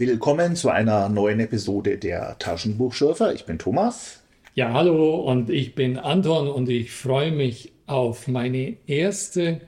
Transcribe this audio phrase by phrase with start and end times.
[0.00, 3.34] Willkommen zu einer neuen Episode der Taschenbuchschürfer.
[3.34, 4.22] Ich bin Thomas.
[4.54, 9.60] Ja, hallo und ich bin Anton und ich freue mich auf meine erste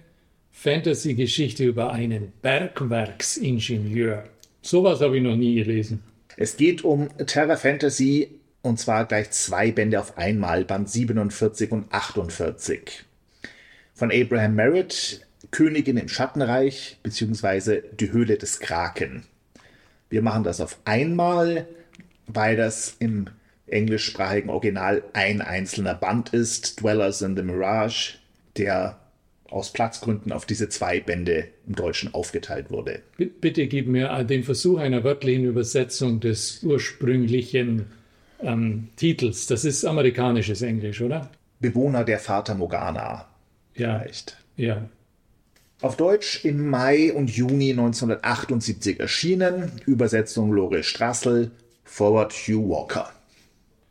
[0.52, 4.24] Fantasy-Geschichte über einen Bergwerksingenieur.
[4.62, 6.02] Sowas habe ich noch nie gelesen.
[6.38, 11.92] Es geht um Terra Fantasy und zwar gleich zwei Bände auf einmal, Band 47 und
[11.92, 13.04] 48.
[13.92, 17.82] Von Abraham Merritt, Königin im Schattenreich bzw.
[18.00, 19.24] die Höhle des Kraken.
[20.12, 21.66] Wir machen das auf einmal,
[22.26, 23.28] weil das im
[23.66, 28.18] englischsprachigen Original ein einzelner Band ist, Dwellers in the Mirage,
[28.58, 28.98] der
[29.48, 33.00] aus Platzgründen auf diese zwei Bände im Deutschen aufgeteilt wurde.
[33.16, 37.86] Bitte gib mir den Versuch einer wörtlichen Übersetzung des ursprünglichen
[38.42, 39.46] ähm, Titels.
[39.46, 41.30] Das ist amerikanisches Englisch, oder?
[41.58, 43.28] Bewohner der Vater Morgana.
[43.74, 44.00] Ja.
[44.00, 44.36] Vielleicht.
[44.58, 44.90] Ja.
[45.82, 51.50] Auf Deutsch im Mai und Juni 1978 erschienen, Übersetzung Lore Strassel,
[51.82, 53.10] Forward Hugh Walker.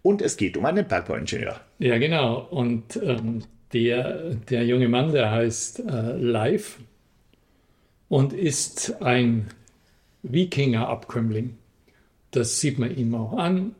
[0.01, 1.59] Und es geht um einen Bergbauingenieur.
[1.79, 2.47] Ja, genau.
[2.49, 6.77] Und ähm, der, der junge Mann, der heißt äh, Live
[8.07, 9.49] und ist ein
[10.23, 11.57] Wikinger-Abkömmling.
[12.31, 13.75] Das sieht man ihm auch an.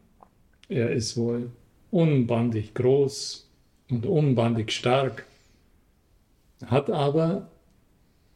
[0.67, 1.49] Er ist wohl
[1.91, 3.49] unbandig groß
[3.89, 5.25] und unbandig stark,
[6.65, 7.47] hat aber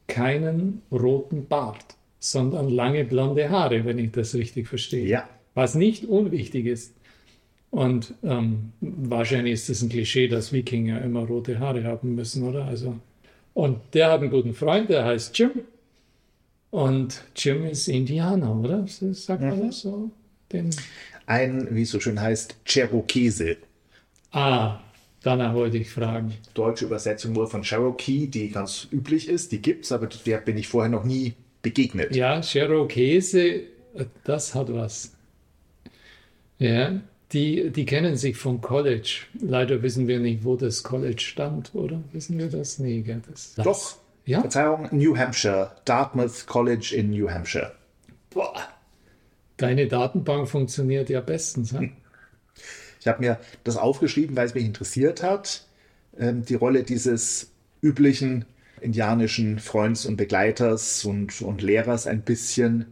[0.08, 5.08] keinen roten Bart, sondern lange blonde Haare, wenn ich das richtig verstehe.
[5.08, 5.30] Ja.
[5.54, 6.94] Was nicht unwichtig ist.
[7.72, 12.66] Und ähm, wahrscheinlich ist es ein Klischee, dass Wikinger immer rote Haare haben müssen, oder?
[12.66, 12.96] Also,
[13.54, 15.52] und der hat einen guten Freund, der heißt Jim.
[16.72, 18.86] Und Jim ist Indianer, oder?
[18.88, 19.68] Sagt man mhm.
[19.68, 20.12] das so?
[20.52, 20.70] Den
[21.26, 23.58] ein, wie es so schön heißt, Cherokese.
[24.32, 24.80] Ah,
[25.26, 26.36] Danach wollte ich fragen.
[26.54, 30.56] Deutsche Übersetzung nur von Cherokee, die ganz üblich ist, die gibt es, aber der bin
[30.56, 32.16] ich vorher noch nie begegnet.
[32.16, 33.62] Ja, Cherokese,
[34.24, 35.16] das hat was.
[36.60, 39.22] Ja, die, die kennen sich vom College.
[39.42, 42.04] Leider wissen wir nicht, wo das College stand, oder?
[42.12, 42.78] Wissen wir das?
[42.78, 43.66] Nee, das, das.
[43.66, 43.96] Doch.
[44.28, 44.42] Ja?
[44.42, 45.72] Verzeihung, New Hampshire.
[45.86, 47.72] Dartmouth College in New Hampshire.
[48.30, 48.54] Boah.
[49.58, 51.72] Deine Datenbank funktioniert ja bestens.
[51.72, 51.94] Hm?
[53.06, 55.68] Ich habe mir das aufgeschrieben, weil es mich interessiert hat.
[56.18, 57.52] Ähm, die Rolle dieses
[57.84, 58.46] üblichen
[58.82, 62.88] indianischen Freunds und Begleiters und, und Lehrers ein bisschen,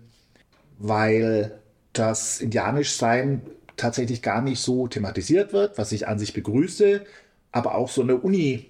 [0.78, 1.58] weil
[1.94, 3.42] das Indianischsein
[3.76, 7.02] tatsächlich gar nicht so thematisiert wird, was ich an sich begrüße,
[7.52, 8.68] aber auch so eine Uni,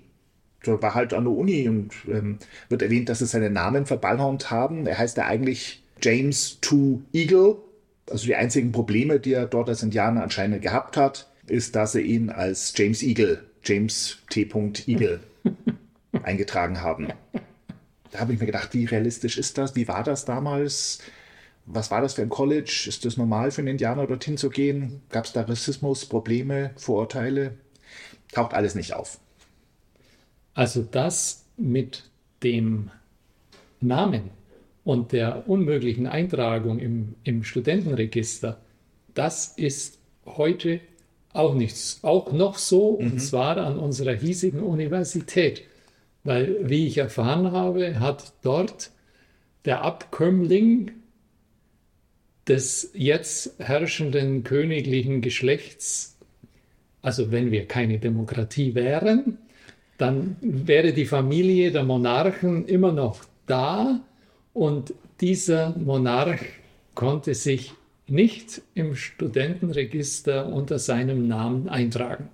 [0.63, 2.39] so war halt an der Uni und ähm,
[2.69, 4.87] wird erwähnt, dass sie seinen Namen verballhornt haben.
[4.87, 7.57] Er heißt ja eigentlich James Two Eagle.
[8.09, 12.01] Also die einzigen Probleme, die er dort als Indianer anscheinend gehabt hat, ist, dass sie
[12.01, 14.49] ihn als James Eagle, James T.
[14.87, 15.19] Eagle,
[16.23, 17.09] eingetragen haben.
[18.11, 19.75] Da habe ich mir gedacht, wie realistisch ist das?
[19.75, 20.99] Wie war das damals?
[21.65, 22.85] Was war das für ein College?
[22.87, 25.01] Ist das normal für einen Indianer dorthin zu gehen?
[25.09, 27.57] Gab es da Rassismus, Probleme, Vorurteile?
[28.31, 29.19] Taucht alles nicht auf.
[30.53, 32.09] Also das mit
[32.43, 32.91] dem
[33.79, 34.29] Namen
[34.83, 38.59] und der unmöglichen Eintragung im, im Studentenregister,
[39.13, 40.81] das ist heute
[41.33, 43.13] auch nichts, auch noch so, mhm.
[43.13, 45.63] und zwar an unserer hiesigen Universität.
[46.23, 48.91] Weil, wie ich erfahren habe, hat dort
[49.65, 50.91] der Abkömmling
[52.47, 56.17] des jetzt herrschenden königlichen Geschlechts,
[57.01, 59.37] also wenn wir keine Demokratie wären,
[59.97, 64.01] dann wäre die Familie der Monarchen immer noch da
[64.53, 66.41] und dieser Monarch
[66.95, 67.73] konnte sich
[68.07, 72.29] nicht im Studentenregister unter seinem Namen eintragen,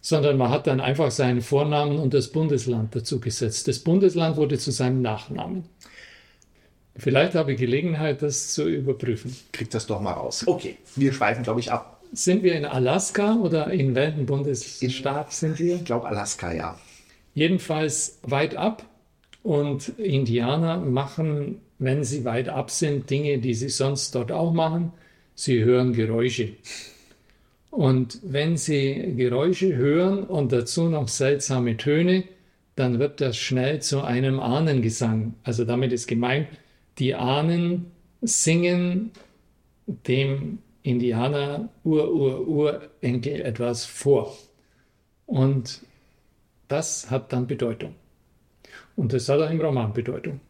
[0.00, 3.68] sondern man hat dann einfach seinen Vornamen und das Bundesland dazu gesetzt.
[3.68, 5.64] Das Bundesland wurde zu seinem Nachnamen.
[6.96, 9.34] Vielleicht habe ich Gelegenheit, das zu überprüfen.
[9.52, 10.44] Kriegt das doch mal raus.
[10.46, 12.02] Okay, wir schweifen, glaube ich, ab.
[12.12, 15.76] Sind wir in Alaska oder in welchem Bundesstaat in, sind wir?
[15.76, 16.78] Ich glaube Alaska, ja.
[17.32, 18.84] Jedenfalls weit ab.
[19.42, 24.92] Und Indianer machen wenn sie weit ab sind, Dinge, die sie sonst dort auch machen.
[25.34, 26.52] Sie hören Geräusche.
[27.70, 32.24] Und wenn sie Geräusche hören und dazu noch seltsame Töne,
[32.76, 35.34] dann wird das schnell zu einem Ahnengesang.
[35.42, 36.46] Also damit ist gemeint,
[36.98, 37.90] die Ahnen
[38.20, 39.10] singen
[39.86, 44.36] dem Indianer Ur-Ur-Urenkel etwas vor.
[45.26, 45.80] Und
[46.68, 47.94] das hat dann Bedeutung.
[48.94, 50.40] Und das hat auch im Roman Bedeutung.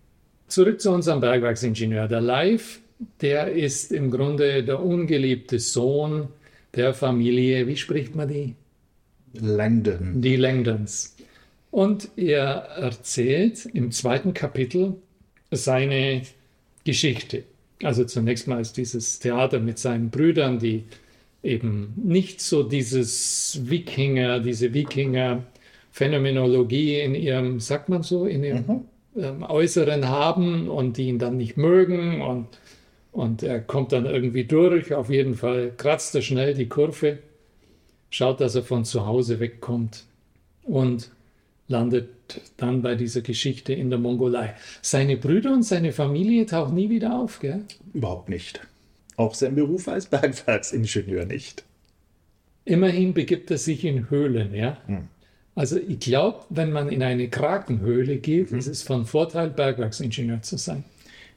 [0.52, 2.08] Zurück zu unserem Bergwerksingenieur.
[2.08, 2.80] Der Live,
[3.22, 6.28] der ist im Grunde der ungeliebte Sohn
[6.74, 8.54] der Familie, wie spricht man die?
[9.32, 10.20] Langdon.
[10.20, 11.16] Die Langdons.
[11.70, 14.96] Und er erzählt im zweiten Kapitel
[15.50, 16.20] seine
[16.84, 17.44] Geschichte.
[17.82, 20.84] Also zunächst mal ist dieses Theater mit seinen Brüdern, die
[21.42, 28.91] eben nicht so dieses Wikinger, diese Wikinger-Phänomenologie in ihrem, sagt man so, in ihrem mhm.
[29.16, 32.46] Ähm, Äußeren haben und die ihn dann nicht mögen und,
[33.12, 34.94] und er kommt dann irgendwie durch.
[34.94, 37.18] Auf jeden Fall kratzt er schnell die Kurve,
[38.10, 40.04] schaut, dass er von zu Hause wegkommt
[40.62, 41.10] und
[41.68, 42.08] landet
[42.56, 44.54] dann bei dieser Geschichte in der Mongolei.
[44.80, 47.62] Seine Brüder und seine Familie tauchen nie wieder auf, gell?
[47.92, 48.60] Überhaupt nicht.
[49.16, 51.64] Auch sein Beruf als Bergwerksingenieur nicht.
[52.64, 54.78] Immerhin begibt er sich in Höhlen, ja.
[54.86, 55.08] Hm.
[55.54, 58.58] Also ich glaube, wenn man in eine Krakenhöhle geht, hm.
[58.58, 60.84] ist es von Vorteil, Bergwerksingenieur zu sein.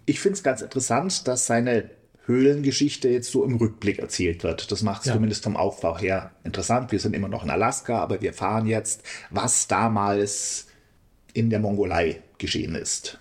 [0.06, 1.90] Ich finde es ganz interessant, dass seine
[2.26, 4.72] Höhlengeschichte jetzt so im Rückblick erzählt wird.
[4.72, 5.14] Das macht es ja.
[5.14, 6.92] zumindest vom Aufbau her interessant.
[6.92, 10.68] Wir sind immer noch in Alaska, aber wir fahren jetzt, was damals
[11.34, 13.20] in der Mongolei geschehen ist.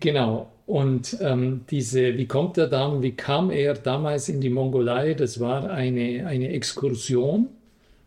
[0.00, 0.50] Genau.
[0.66, 5.14] Und ähm, diese, wie kommt er dann, wie kam er damals in die Mongolei?
[5.14, 7.48] Das war eine, eine Exkursion,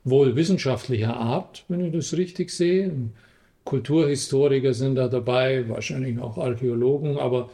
[0.09, 2.91] wohl wissenschaftlicher Art, wenn ich das richtig sehe.
[3.63, 7.49] Kulturhistoriker sind da dabei, wahrscheinlich auch Archäologen, aber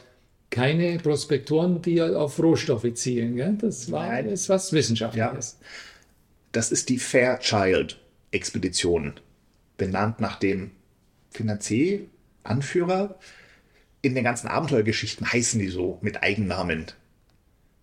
[0.52, 3.36] keine Prospektoren, die auf Rohstoffe zielen.
[3.36, 3.58] Gell?
[3.60, 4.28] Das war Nein.
[4.28, 5.58] ist was Wissenschaftliches.
[5.60, 5.66] Ja.
[6.52, 9.14] Das ist die Fairchild-Expedition,
[9.78, 10.70] benannt nach dem
[11.32, 13.18] Finanzier-Anführer.
[14.04, 16.86] In den ganzen Abenteuergeschichten heißen die so mit Eigennamen.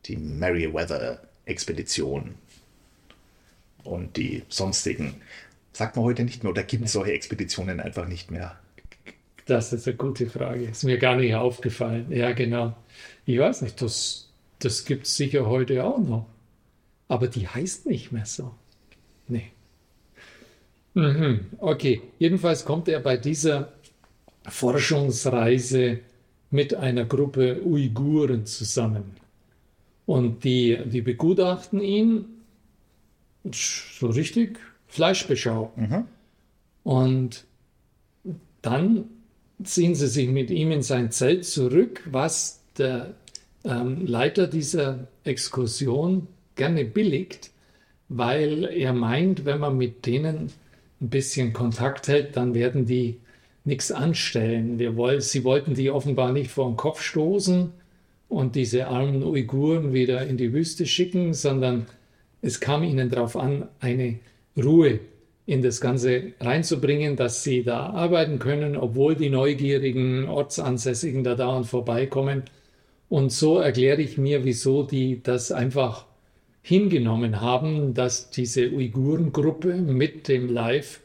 [0.04, 2.36] Die Meriwether-Expedition
[3.90, 5.14] und die sonstigen.
[5.72, 8.58] Sagt man heute nicht mehr oder gibt es solche Expeditionen einfach nicht mehr?
[9.46, 10.64] Das ist eine gute Frage.
[10.64, 12.06] Ist mir gar nicht aufgefallen.
[12.10, 12.76] Ja, genau.
[13.26, 14.28] Ich weiß nicht, das,
[14.60, 16.26] das gibt es sicher heute auch noch.
[17.08, 18.54] Aber die heißt nicht mehr so.
[19.26, 19.50] Nee.
[20.94, 21.46] Mhm.
[21.58, 23.72] Okay, jedenfalls kommt er bei dieser
[24.46, 26.00] Forschungsreise
[26.50, 29.16] mit einer Gruppe Uiguren zusammen.
[30.06, 32.24] Und die, die begutachten ihn
[33.44, 34.58] so richtig
[34.88, 35.72] Fleischbeschau.
[35.76, 36.04] Mhm.
[36.82, 37.44] Und
[38.62, 39.04] dann
[39.62, 43.14] ziehen sie sich mit ihm in sein Zelt zurück, was der
[43.64, 46.26] ähm, Leiter dieser Exkursion
[46.56, 47.50] gerne billigt,
[48.08, 50.50] weil er meint, wenn man mit denen
[51.00, 53.18] ein bisschen Kontakt hält, dann werden die
[53.64, 54.78] nichts anstellen.
[54.78, 57.72] Wir wollen, sie wollten die offenbar nicht vor den Kopf stoßen
[58.28, 61.86] und diese armen Uiguren wieder in die Wüste schicken, sondern
[62.42, 64.18] es kam ihnen darauf an, eine
[64.56, 65.00] Ruhe
[65.46, 71.66] in das Ganze reinzubringen, dass sie da arbeiten können, obwohl die neugierigen Ortsansässigen da dauernd
[71.66, 72.44] vorbeikommen.
[73.08, 76.06] Und so erkläre ich mir, wieso die das einfach
[76.62, 81.00] hingenommen haben, dass diese Uigurengruppe mit dem Live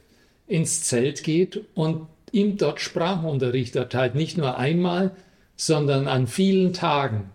[0.48, 4.16] ins Zelt geht und ihm dort Sprachunterricht erteilt.
[4.16, 5.16] Nicht nur einmal,
[5.56, 7.32] sondern an vielen Tagen,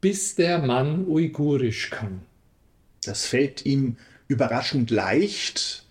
[0.00, 2.22] bis der Mann Uigurisch kann.
[3.06, 3.96] Das fällt ihm
[4.28, 5.84] überraschend leicht,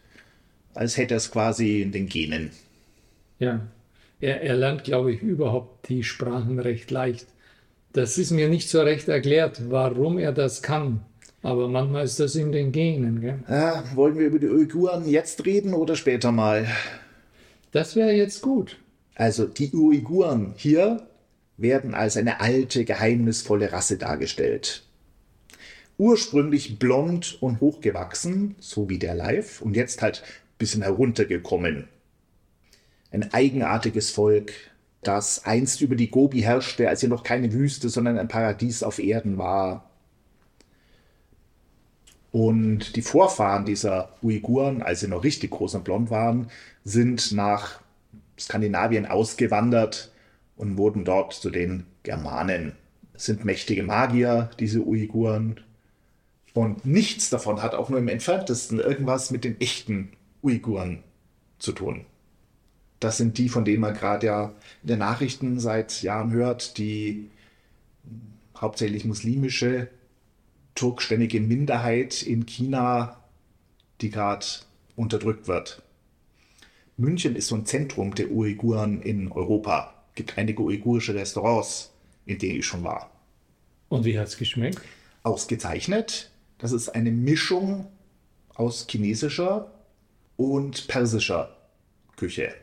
[0.73, 2.51] als hätte er es quasi in den Genen.
[3.39, 3.61] Ja,
[4.19, 7.27] er, er lernt, glaube ich, überhaupt die Sprachen recht leicht.
[7.93, 11.01] Das ist mir nicht so recht erklärt, warum er das kann.
[11.41, 13.21] Aber manchmal ist das in den Genen.
[13.21, 13.39] Gell?
[13.47, 16.67] Ja, wollen wir über die Uiguren jetzt reden oder später mal?
[17.71, 18.77] Das wäre jetzt gut.
[19.15, 21.07] Also die Uiguren hier
[21.57, 24.83] werden als eine alte, geheimnisvolle Rasse dargestellt.
[25.97, 30.23] Ursprünglich blond und hochgewachsen, so wie der Live, und jetzt halt
[30.57, 31.87] bisschen heruntergekommen.
[33.11, 34.51] Ein eigenartiges Volk,
[35.03, 38.99] das einst über die Gobi herrschte, als sie noch keine Wüste, sondern ein Paradies auf
[38.99, 39.89] Erden war.
[42.31, 46.49] Und die Vorfahren dieser Uiguren, als sie noch richtig groß und blond waren,
[46.83, 47.79] sind nach
[48.37, 50.11] Skandinavien ausgewandert
[50.57, 52.73] und wurden dort zu den Germanen.
[53.13, 55.61] Es sind mächtige Magier, diese Uiguren.
[56.55, 61.03] Und nichts davon hat auch nur im entferntesten irgendwas mit den echten Uiguren
[61.59, 62.05] zu tun.
[63.01, 67.29] Das sind die, von denen man gerade ja in den Nachrichten seit Jahren hört, die
[68.55, 69.89] hauptsächlich muslimische,
[70.75, 73.21] turkstämmige Minderheit in China,
[73.99, 74.45] die gerade
[74.95, 75.81] unterdrückt wird.
[76.95, 79.93] München ist so ein Zentrum der Uiguren in Europa.
[80.11, 81.91] Es gibt einige uigurische Restaurants,
[82.25, 83.11] in denen ich schon war.
[83.89, 84.79] Und wie hat es geschmeckt?
[85.21, 86.31] Ausgezeichnet.
[86.65, 87.85] Das ist eine Mischung
[88.55, 89.71] aus chinesischer
[90.35, 91.55] und persischer
[92.15, 92.55] Küche.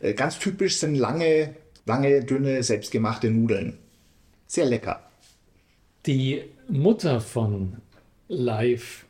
[0.00, 3.78] Äh, ganz typisch sind lange, lange, dünne, selbstgemachte Nudeln.
[4.48, 5.08] Sehr lecker.
[6.06, 7.76] Die Mutter von
[8.26, 9.06] Live,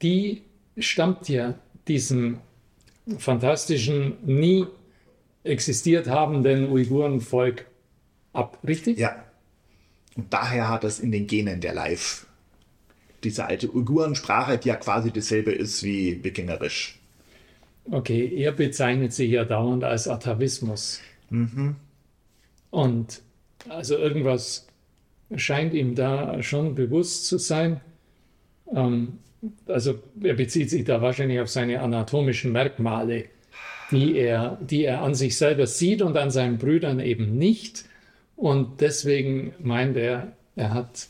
[0.00, 0.40] die
[0.78, 1.56] stammt ja
[1.88, 2.38] diesem
[3.18, 4.66] fantastischen, nie
[5.44, 7.66] existiert habenden Uigurenvolk
[8.32, 8.96] ab, richtig?
[8.96, 9.22] Ja.
[10.16, 12.26] Und daher hat es in den Genen der Live.
[13.24, 16.98] Diese alte Uigurensprache, die ja quasi dasselbe ist wie Wikingerisch.
[17.90, 21.00] Okay, er bezeichnet sich ja dauernd als Atavismus.
[21.30, 21.76] Mhm.
[22.70, 23.22] Und
[23.68, 24.66] also irgendwas
[25.36, 27.80] scheint ihm da schon bewusst zu sein.
[28.74, 29.18] Ähm,
[29.66, 33.26] also er bezieht sich da wahrscheinlich auf seine anatomischen Merkmale,
[33.90, 37.84] die er, die er an sich selber sieht und an seinen Brüdern eben nicht.
[38.36, 41.08] Und deswegen meint er, er hat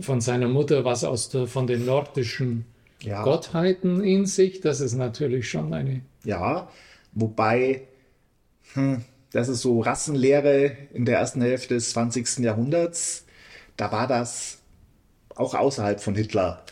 [0.00, 2.66] von seiner Mutter was aus der, von den nordischen
[3.02, 3.22] ja.
[3.22, 4.60] Gottheiten in sich.
[4.60, 6.02] Das ist natürlich schon eine.
[6.24, 6.68] Ja,
[7.12, 7.82] wobei,
[8.74, 12.38] hm, das ist so Rassenlehre in der ersten Hälfte des 20.
[12.38, 13.26] Jahrhunderts.
[13.76, 14.58] Da war das
[15.34, 16.64] auch außerhalb von Hitler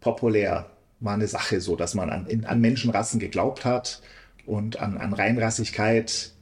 [0.00, 0.70] populär.
[1.00, 4.00] War eine Sache so, dass man an, an Menschenrassen geglaubt hat
[4.46, 6.32] und an, an Reinrassigkeit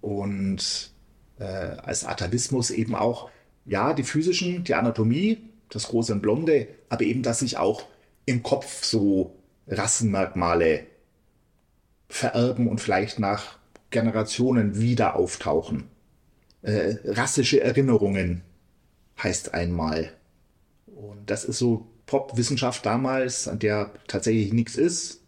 [0.00, 0.90] und
[1.38, 3.30] äh, als Atavismus eben auch,
[3.70, 7.86] ja, die physischen, die Anatomie, das große und Blonde, aber eben, dass sich auch
[8.26, 9.36] im Kopf so
[9.68, 10.86] Rassenmerkmale
[12.08, 13.58] vererben und vielleicht nach
[13.90, 15.84] Generationen wieder auftauchen.
[16.62, 18.42] Äh, rassische Erinnerungen
[19.22, 20.14] heißt einmal.
[20.86, 25.20] Und das ist so Popwissenschaft damals, an der tatsächlich nichts ist.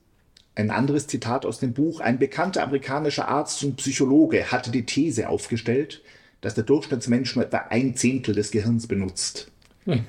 [0.57, 2.01] Ein anderes Zitat aus dem Buch.
[2.01, 6.03] Ein bekannter amerikanischer Arzt und Psychologe hatte die These aufgestellt,
[6.43, 9.51] dass der Durchschnittsmensch nur etwa ein Zehntel des Gehirns benutzt.
[9.87, 10.05] Hm.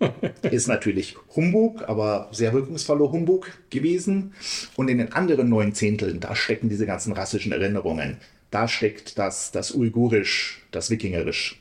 [0.42, 4.34] ist natürlich Humbug, aber sehr wirkungsvoller Humbug gewesen.
[4.76, 8.18] Und in den anderen neun Zehnteln, da stecken diese ganzen rassischen Erinnerungen.
[8.50, 11.60] Da steckt das, das Uigurisch, das Wikingerisch,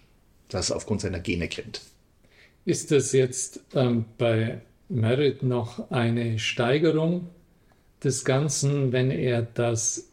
[0.50, 1.81] das aufgrund seiner Gene kennt.
[2.65, 7.29] Ist das jetzt ähm, bei Merritt noch eine Steigerung
[8.03, 10.07] des Ganzen, wenn er das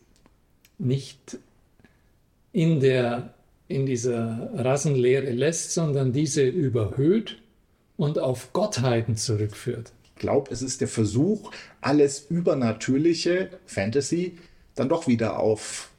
[0.78, 1.38] nicht
[2.52, 3.34] in, der,
[3.74, 7.42] in dieser Rassenlehre lässt, sondern diese überhöht
[7.96, 9.92] und auf Gottheiten zurückführt?
[10.14, 11.50] Ich glaube, es ist der Versuch,
[11.80, 14.38] alles Übernatürliche, Fantasy,
[14.76, 15.90] dann doch wieder auf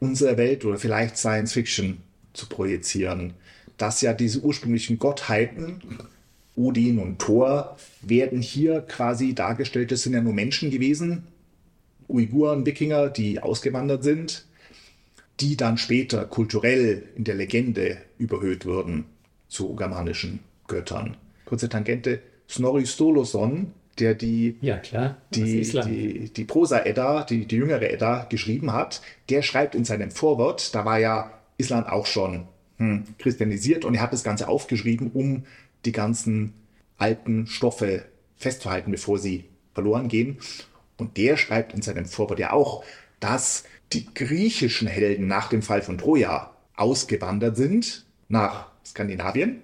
[0.00, 1.98] unsere Welt oder vielleicht Science Fiction
[2.32, 3.34] zu projizieren.
[3.76, 5.82] Dass ja diese ursprünglichen Gottheiten,
[6.56, 11.24] Odin und Thor, werden hier quasi dargestellt, das sind ja nur Menschen gewesen,
[12.08, 14.46] Uiguren, Wikinger, die ausgewandert sind,
[15.40, 19.06] die dann später kulturell in der Legende überhöht wurden
[19.48, 21.16] zu germanischen Göttern.
[21.44, 27.90] Kurze Tangente, Snorri Sturluson, der die, ja, klar, die, die, die Prosa-Edda, die, die jüngere
[27.90, 32.48] Edda geschrieben hat, der schreibt in seinem Vorwort, da war ja Island auch schon
[32.78, 35.44] hm, christianisiert und er hat das Ganze aufgeschrieben, um
[35.84, 36.54] die ganzen
[36.98, 38.04] alten Stoffe
[38.36, 40.38] festzuhalten, bevor sie verloren gehen.
[40.96, 42.84] Und der schreibt in seinem Vorwort ja auch,
[43.20, 49.62] dass die griechischen Helden nach dem Fall von Troja ausgewandert sind nach Skandinavien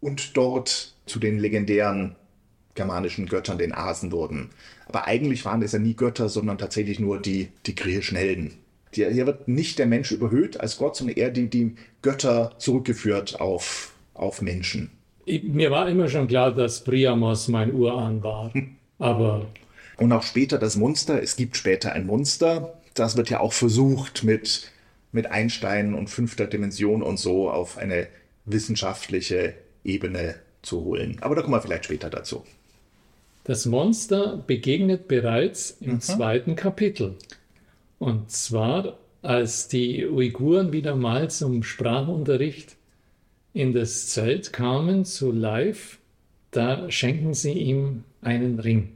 [0.00, 2.16] und dort zu den legendären
[2.74, 4.50] germanischen Göttern, den Asen wurden.
[4.86, 8.58] Aber eigentlich waren das ja nie Götter, sondern tatsächlich nur die, die griechischen Helden.
[8.92, 13.92] Hier wird nicht der Mensch überhöht als Gott, sondern eher die, die Götter zurückgeführt auf,
[14.14, 14.90] auf Menschen.
[15.24, 18.52] Ich, mir war immer schon klar, dass Priamos mein Urahn war.
[18.98, 19.46] Aber.
[19.98, 21.22] Und auch später das Monster.
[21.22, 22.74] Es gibt später ein Monster.
[22.96, 24.72] Das wird ja auch versucht, mit,
[25.12, 28.08] mit Einstein und fünfter Dimension und so auf eine
[28.46, 31.18] wissenschaftliche Ebene zu holen.
[31.20, 32.44] Aber da kommen wir vielleicht später dazu.
[33.44, 36.00] Das Monster begegnet bereits im mhm.
[36.00, 37.14] zweiten Kapitel.
[37.98, 42.76] Und zwar, als die Uiguren wieder mal zum Sprachunterricht
[43.52, 45.98] in das Zelt kamen, zu Live,
[46.50, 48.92] da schenken sie ihm einen Ring.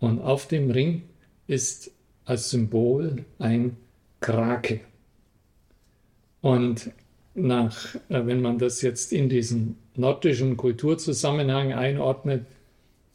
[0.00, 1.02] Und auf dem Ring
[1.46, 1.90] ist
[2.24, 3.76] als Symbol ein
[4.20, 4.80] Krake.
[6.40, 6.90] Und
[7.34, 12.46] nach, äh, wenn man das jetzt in diesen nordischen Kulturzusammenhang einordnet,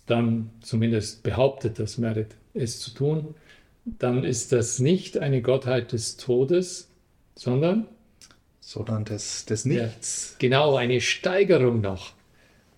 [0.05, 3.35] dann zumindest behauptet das Merit es zu tun,
[3.85, 6.89] dann ist das nicht eine Gottheit des Todes,
[7.35, 7.87] sondern
[8.69, 10.31] sondern des, des Nichts.
[10.33, 12.13] Ja, genau, eine Steigerung noch.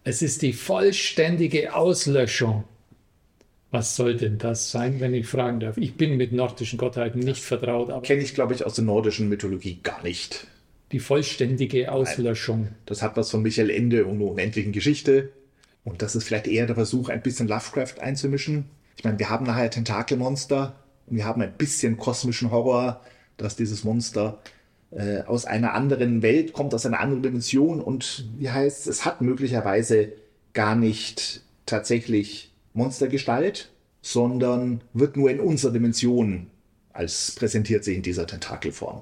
[0.05, 2.63] Es ist die vollständige Auslöschung.
[3.71, 5.77] Was soll denn das sein, wenn ich fragen darf?
[5.77, 8.03] Ich bin mit nordischen Gottheiten nicht vertraut.
[8.03, 10.47] Kenne ich, glaube ich, aus der nordischen Mythologie gar nicht
[10.91, 12.69] die vollständige Auslöschung.
[12.85, 15.29] Das hat was von Michael Ende und einer unendlichen Geschichte.
[15.83, 18.65] Und das ist vielleicht eher der Versuch, ein bisschen Lovecraft einzumischen.
[18.97, 20.75] Ich meine, wir haben nachher Tentakelmonster
[21.07, 23.01] und wir haben ein bisschen kosmischen Horror,
[23.37, 24.39] dass dieses Monster
[24.91, 29.21] äh, aus einer anderen Welt kommt, aus einer anderen Dimension und wie heißt es, hat
[29.21, 30.11] möglicherweise
[30.53, 36.47] gar nicht tatsächlich Monstergestalt, sondern wird nur in unserer Dimension
[36.93, 39.01] als präsentiert sich in dieser Tentakelform.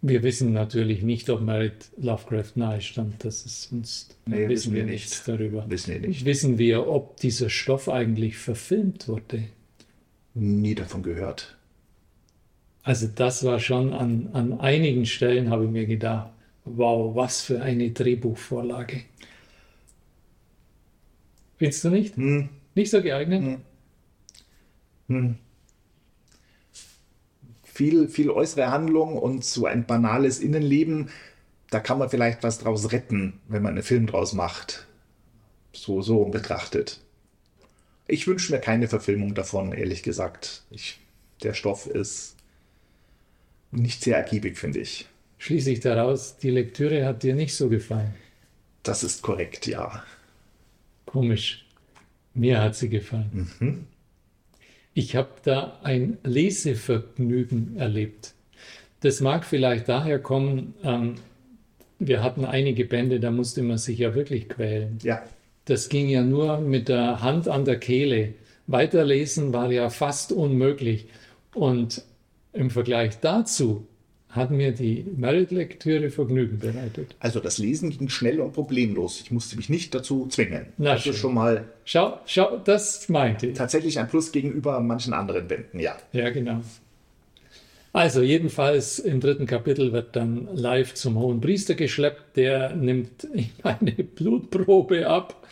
[0.00, 3.24] Wir wissen natürlich nicht, ob Merit Lovecraft nahe stand.
[3.24, 5.28] Das ist uns Nee, wissen wir nichts nicht.
[5.28, 5.64] darüber.
[5.68, 6.24] Wissen wir nicht.
[6.24, 9.44] Wissen wir, ob dieser Stoff eigentlich verfilmt wurde?
[10.34, 11.56] Nie davon gehört.
[12.84, 16.30] Also das war schon an, an einigen Stellen, habe ich mir gedacht,
[16.64, 19.02] wow, was für eine Drehbuchvorlage.
[21.58, 22.16] Findest du nicht?
[22.16, 23.42] Hm, Nicht so geeignet?
[25.08, 25.32] hm.
[27.62, 31.10] Viel, viel äußere Handlung und so ein banales Innenleben,
[31.70, 34.86] da kann man vielleicht was draus retten, wenn man einen Film draus macht.
[35.72, 37.00] So, so betrachtet.
[38.08, 40.64] Ich wünsche mir keine Verfilmung davon, ehrlich gesagt.
[40.70, 40.98] Ich,
[41.44, 42.34] der Stoff ist
[43.70, 45.08] nicht sehr ergiebig, finde ich.
[45.38, 48.14] Schließe ich daraus, die Lektüre hat dir nicht so gefallen.
[48.82, 50.02] Das ist korrekt, ja.
[51.08, 51.64] Komisch.
[52.34, 53.50] Mir hat sie gefallen.
[53.58, 53.86] Mhm.
[54.94, 58.34] Ich habe da ein Lesevergnügen erlebt.
[59.00, 61.14] Das mag vielleicht daher kommen, ähm,
[61.98, 64.98] wir hatten einige Bände, da musste man sich ja wirklich quälen.
[65.02, 65.22] Ja,
[65.64, 68.34] Das ging ja nur mit der Hand an der Kehle.
[68.66, 71.06] Weiterlesen war ja fast unmöglich.
[71.54, 72.02] Und
[72.52, 73.86] im Vergleich dazu
[74.30, 77.14] hat mir die Merit-Lektüre Vergnügen bereitet.
[77.18, 79.20] also das Lesen ging schnell und problemlos.
[79.22, 80.66] Ich musste mich nicht dazu zwingen.
[80.76, 81.14] Na das schön.
[81.14, 83.56] schon mal Schau, schau, das meinte ich.
[83.56, 85.96] tatsächlich ein Plus gegenüber manchen anderen Bänden, ja.
[86.12, 86.60] Ja, genau.
[87.94, 92.36] Also jedenfalls im dritten Kapitel wird dann live zum hohen Priester geschleppt.
[92.36, 93.26] Der nimmt
[93.62, 95.46] eine Blutprobe ab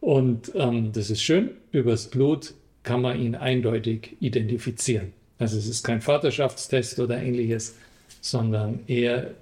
[0.00, 1.50] und ähm, das ist schön.
[1.72, 5.12] Übers Blut kann man ihn eindeutig identifizieren.
[5.38, 7.76] Also es ist kein Vaterschaftstest oder ähnliches,
[8.20, 9.34] sondern er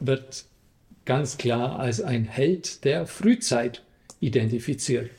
[0.00, 0.44] wird
[1.04, 3.82] ganz klar als ein Held der Frühzeit
[4.20, 5.10] identifiziert.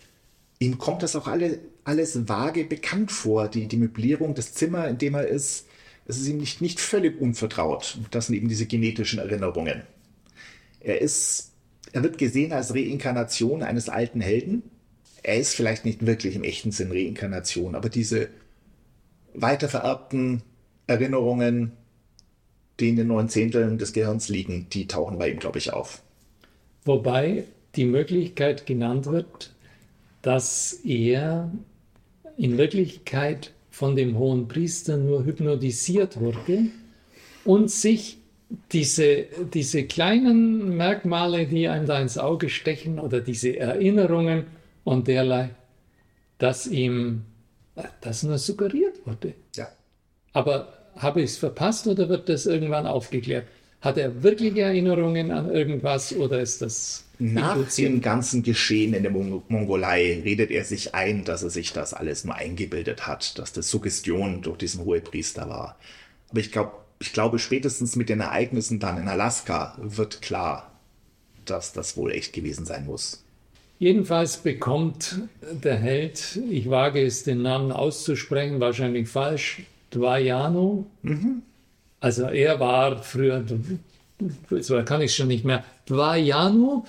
[0.60, 4.98] Ihm kommt das auch alle, alles vage bekannt vor, die, die Möblierung, das Zimmer, in
[4.98, 5.68] dem er ist.
[6.06, 7.98] Es ist ihm nicht, nicht völlig unvertraut.
[8.12, 9.84] Das sind eben diese genetischen Erinnerungen.
[10.80, 11.52] Er ist,
[11.92, 14.64] er wird gesehen als Reinkarnation eines alten Helden.
[15.22, 18.30] Er ist vielleicht nicht wirklich im echten Sinn Reinkarnation, aber diese
[19.34, 20.44] weitervererbten
[20.88, 21.72] Erinnerungen,
[22.80, 26.02] die in den neun Zehnteln des Gehirns liegen, die tauchen bei ihm, glaube ich, auf.
[26.86, 29.54] Wobei die Möglichkeit genannt wird,
[30.22, 31.52] dass er
[32.38, 36.68] in Wirklichkeit von dem hohen Priester nur hypnotisiert wurde
[37.46, 38.18] und sich
[38.72, 44.46] diese, diese kleinen Merkmale, die einem da ins Auge stechen oder diese Erinnerungen
[44.84, 45.50] und derlei,
[46.38, 47.24] dass ihm
[48.02, 49.34] das nur suggeriert wurde.
[49.56, 49.68] Ja.
[50.34, 53.48] Aber habe ich es verpasst oder wird das irgendwann aufgeklärt?
[53.82, 59.12] Hat er wirkliche Erinnerungen an irgendwas oder ist das Nach dem ganzen Geschehen in der
[59.12, 63.52] Mon Mongolei redet er sich ein, dass er sich das alles nur eingebildet hat, dass
[63.52, 65.78] das Suggestion durch diesen Hohepriester war.
[66.30, 70.72] Aber ich, glaub, ich glaube, spätestens mit den Ereignissen dann in Alaska wird klar,
[71.44, 73.24] dass das wohl echt gewesen sein muss.
[73.80, 80.86] Jedenfalls bekommt der Held, ich wage es den Namen auszusprechen, wahrscheinlich falsch, Dvajano.
[82.00, 83.44] Also er war früher,
[84.60, 86.86] so kann ich schon nicht mehr, Dvajano.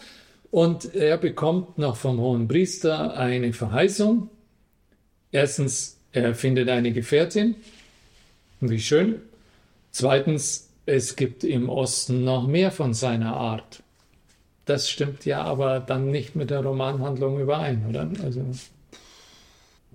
[0.51, 4.31] Und er bekommt noch vom hohen Priester eine Verheißung.
[5.33, 7.57] Erstens, er findet eine Gefährtin.
[8.61, 9.17] Wie schön.
[9.91, 13.83] Zweitens, es gibt im Osten noch mehr von seiner Art.
[14.65, 18.09] Das stimmt ja aber dann nicht mit der Romanhandlung überein, oder?
[18.23, 18.45] Also,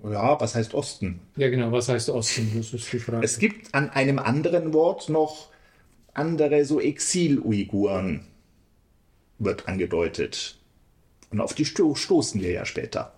[0.04, 1.20] Ja, was heißt Osten?
[1.36, 2.50] ja genau, was heißt Osten?
[2.56, 3.24] Das ist die Frage.
[3.24, 5.48] Es gibt an einem anderen Wort noch
[6.14, 8.26] andere so Exil-Uiguren,
[9.38, 10.56] wird angedeutet.
[11.30, 13.12] Und auf die sto stoßen wir ja später.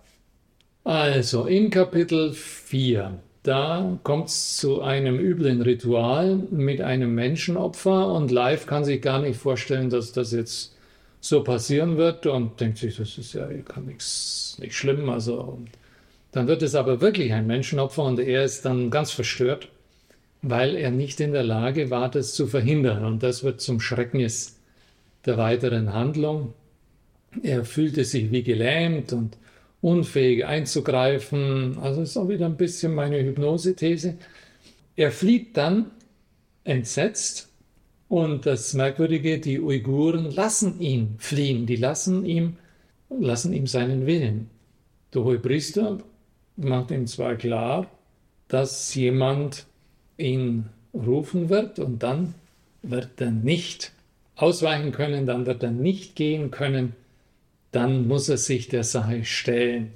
[0.83, 8.31] Also in Kapitel 4, da kommt es zu einem üblen Ritual mit einem Menschenopfer und
[8.31, 10.75] Live kann sich gar nicht vorstellen, dass das jetzt
[11.21, 15.09] so passieren wird und denkt sich, das ist ja kann nichts nicht schlimm.
[15.09, 15.59] Also
[16.33, 19.69] dann wird es aber wirklich ein Menschenopfer und er ist dann ganz verstört,
[20.41, 23.05] weil er nicht in der Lage war, das zu verhindern.
[23.05, 24.59] Und das wird zum Schrecknis
[25.27, 26.53] der weiteren Handlung.
[27.43, 29.37] Er fühlte sich wie gelähmt und
[29.79, 31.77] unfähig einzugreifen.
[31.79, 34.15] Also ist auch wieder ein bisschen meine Hypnosethese.
[34.95, 35.91] Er flieht dann
[36.63, 37.49] entsetzt
[38.09, 41.67] und das Merkwürdige, die Uiguren lassen ihn fliehen.
[41.67, 42.57] Die lassen ihm,
[43.09, 44.49] lassen ihm seinen Willen.
[45.13, 45.99] Der Hohepriester
[46.55, 47.87] macht ihm zwar klar,
[48.47, 49.65] dass jemand
[50.17, 52.35] ihn rufen wird und dann
[52.81, 53.91] wird er nicht
[54.35, 56.93] ausweichen können, dann wird er nicht gehen können,
[57.71, 59.91] dann muss er sich der Sache stellen.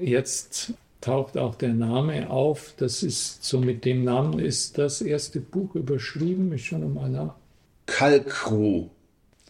[0.00, 2.74] Jetzt taucht auch der Name auf.
[2.76, 6.52] Das ist so mit dem Namen ist das erste Buch überschrieben.
[6.52, 7.34] Ich schaue mal nach.
[7.86, 8.88] Kalkru.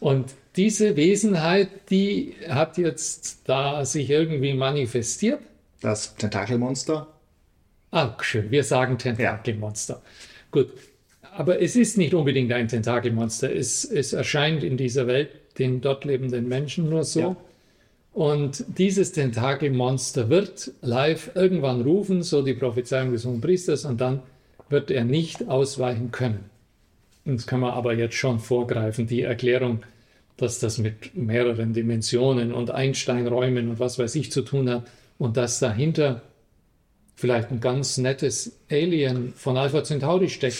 [0.01, 5.39] Und diese Wesenheit, die hat jetzt da sich irgendwie manifestiert.
[5.85, 7.05] Das Tentakelmonster?
[7.91, 9.93] Ah, schön, wir sagen Tentakelmonster.
[9.93, 10.01] Ja.
[10.49, 10.69] Gut,
[11.37, 13.55] aber es ist nicht unbedingt ein Tentakelmonster.
[13.55, 17.19] Es, es erscheint in dieser Welt den dort lebenden Menschen nur so.
[17.19, 17.35] Ja.
[18.13, 24.23] Und dieses Tentakelmonster wird live irgendwann rufen, so die Prophezeiung des Hohen Priesters, und dann
[24.69, 26.49] wird er nicht ausweichen können.
[27.25, 29.83] Das kann man aber jetzt schon vorgreifen, die Erklärung,
[30.37, 34.85] dass das mit mehreren Dimensionen und Einsteinräumen und was weiß ich zu tun hat
[35.17, 36.21] und dass dahinter
[37.15, 40.57] vielleicht ein ganz nettes Alien von Alpha Centauri steckt,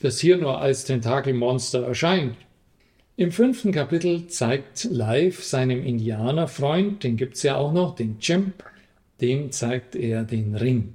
[0.00, 2.36] das hier nur als Tentakelmonster erscheint
[3.16, 8.54] im fünften Kapitel zeigt Live seinem Indianerfreund, den gibt es ja auch noch, den Jim,
[9.20, 10.94] dem zeigt er den Ring.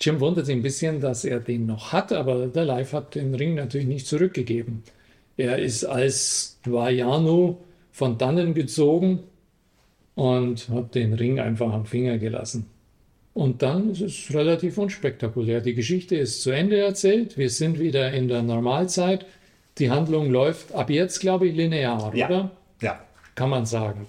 [0.00, 3.34] Jim wundert sich ein bisschen, dass er den noch hat, aber der Live hat den
[3.34, 4.82] Ring natürlich nicht zurückgegeben.
[5.36, 7.58] Er ist als Dwayanu
[7.92, 9.24] von dannen gezogen
[10.18, 12.66] und hat den Ring einfach am Finger gelassen.
[13.34, 15.60] Und dann ist es relativ unspektakulär.
[15.60, 17.38] Die Geschichte ist zu Ende erzählt.
[17.38, 19.26] Wir sind wieder in der Normalzeit
[19.78, 22.26] die Handlung läuft ab jetzt, glaube ich, linear, ja.
[22.26, 22.50] oder?
[22.80, 23.00] Ja.
[23.34, 24.06] Kann man sagen.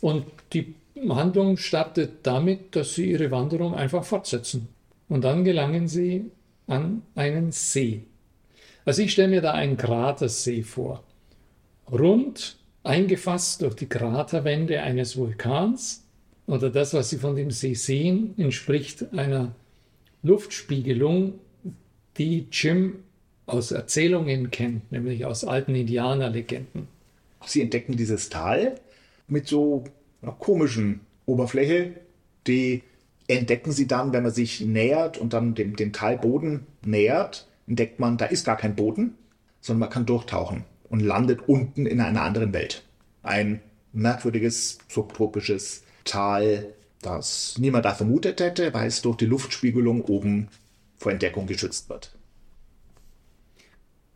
[0.00, 0.74] Und die
[1.08, 4.68] Handlung startet damit, dass sie ihre Wanderung einfach fortsetzen.
[5.08, 6.30] Und dann gelangen sie
[6.66, 8.04] an einen See.
[8.84, 11.02] Also ich stelle mir da einen Kratersee vor.
[11.90, 16.04] Rund, eingefasst durch die Kraterwände eines Vulkans
[16.46, 19.54] oder das, was Sie von dem See sehen, entspricht einer
[20.22, 21.34] Luftspiegelung,
[22.18, 22.96] die Jim
[23.46, 26.88] aus Erzählungen kennt, nämlich aus alten Indianerlegenden.
[27.44, 28.76] Sie entdecken dieses Tal
[29.26, 29.84] mit so
[30.20, 31.94] einer komischen Oberfläche,
[32.46, 32.82] die
[33.28, 38.18] entdecken sie dann, wenn man sich nähert und dann dem, dem Talboden nähert, entdeckt man,
[38.18, 39.14] da ist gar kein Boden,
[39.60, 42.82] sondern man kann durchtauchen und landet unten in einer anderen Welt.
[43.22, 43.60] Ein
[43.94, 50.48] merkwürdiges, subtropisches Tal, das niemand da vermutet hätte, weil es durch die Luftspiegelung oben
[50.98, 52.12] vor Entdeckung geschützt wird.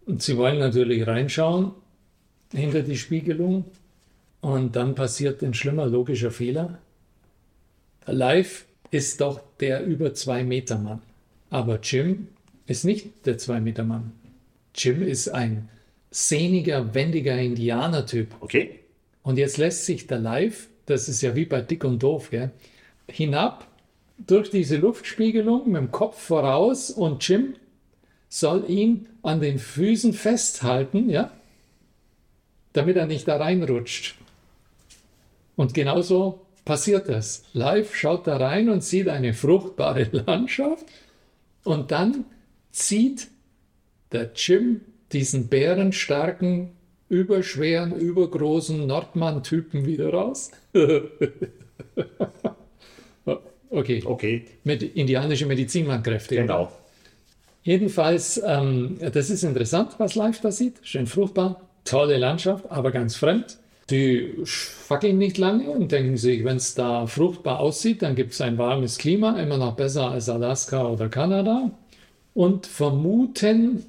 [0.05, 1.73] Und sie wollen natürlich reinschauen
[2.53, 3.65] hinter die Spiegelung
[4.43, 6.79] und dann passiert ein schlimmer logischer Fehler.
[8.05, 11.01] Live ist doch der über zwei Meter Mann.
[11.49, 12.29] Aber Jim
[12.67, 14.13] ist nicht der zwei Meter Mann.
[14.75, 15.71] Jim ist ein
[16.17, 18.35] sehniger, wendiger Indianertyp.
[18.41, 18.81] Okay.
[19.23, 22.53] Und jetzt lässt sich der Live, das ist ja wie bei Dick und Doof, gell,
[23.07, 23.67] hinab
[24.27, 27.55] durch diese Luftspiegelung mit dem Kopf voraus und Jim
[28.31, 31.31] soll ihn an den Füßen festhalten, ja,
[32.73, 34.15] damit er nicht da reinrutscht.
[35.55, 37.45] Und genauso passiert das.
[37.53, 40.87] Live schaut da rein und sieht eine fruchtbare Landschaft
[41.63, 42.25] und dann
[42.73, 43.29] zieht
[44.13, 44.81] der Jim
[45.13, 46.71] diesen bärenstarken,
[47.09, 50.51] überschweren, übergroßen Nordmann-Typen wieder raus.
[53.71, 54.03] okay.
[54.05, 54.45] Okay.
[54.65, 56.39] Mit indianischen Medizinmannkräften.
[56.39, 56.73] Genau.
[57.63, 60.77] Jedenfalls, ähm, das ist interessant, was live da sieht.
[60.83, 63.59] Schön fruchtbar, tolle Landschaft, aber ganz fremd.
[63.91, 68.41] Die fackeln nicht lange und denken sich, wenn es da fruchtbar aussieht, dann gibt es
[68.41, 71.71] ein warmes Klima, immer noch besser als Alaska oder Kanada.
[72.35, 73.85] Und vermuten,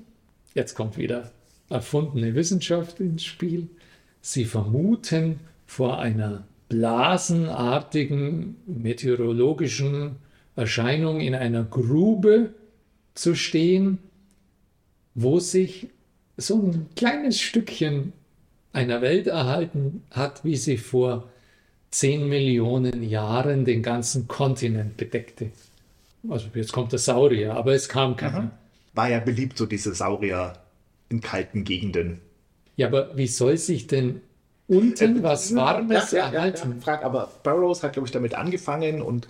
[0.57, 1.31] jetzt kommt wieder
[1.69, 3.69] erfundene Wissenschaft ins Spiel,
[4.21, 10.15] sie vermuten vor einer blasenartigen meteorologischen
[10.55, 12.53] Erscheinung in einer Grube
[13.13, 13.99] zu stehen,
[15.13, 15.87] wo sich
[16.37, 18.13] so ein kleines Stückchen
[18.73, 21.29] einer Welt erhalten hat, wie sie vor
[21.91, 25.51] zehn Millionen Jahren den ganzen Kontinent bedeckte.
[26.27, 28.51] Also jetzt kommt der Saurier, aber es kam keiner.
[28.97, 30.53] War ja beliebt, so diese Saurier
[31.09, 32.19] in kalten Gegenden.
[32.77, 34.21] Ja, aber wie soll sich denn
[34.67, 36.73] unten äh, was Warmes ja, ja, erhalten?
[36.77, 39.27] Ja, frag, aber Burroughs hat, glaube ich, damit angefangen und.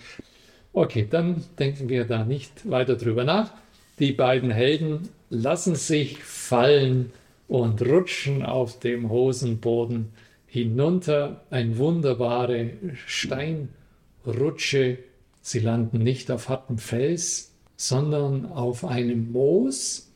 [0.72, 3.52] Okay, dann denken wir da nicht weiter drüber nach.
[3.98, 7.12] Die beiden Helden lassen sich fallen
[7.46, 10.12] und rutschen auf dem Hosenboden
[10.46, 11.44] hinunter.
[11.50, 12.70] Eine wunderbare
[13.06, 14.98] Steinrutsche.
[15.42, 20.10] Sie landen nicht auf hartem Fels, sondern auf einem Moos,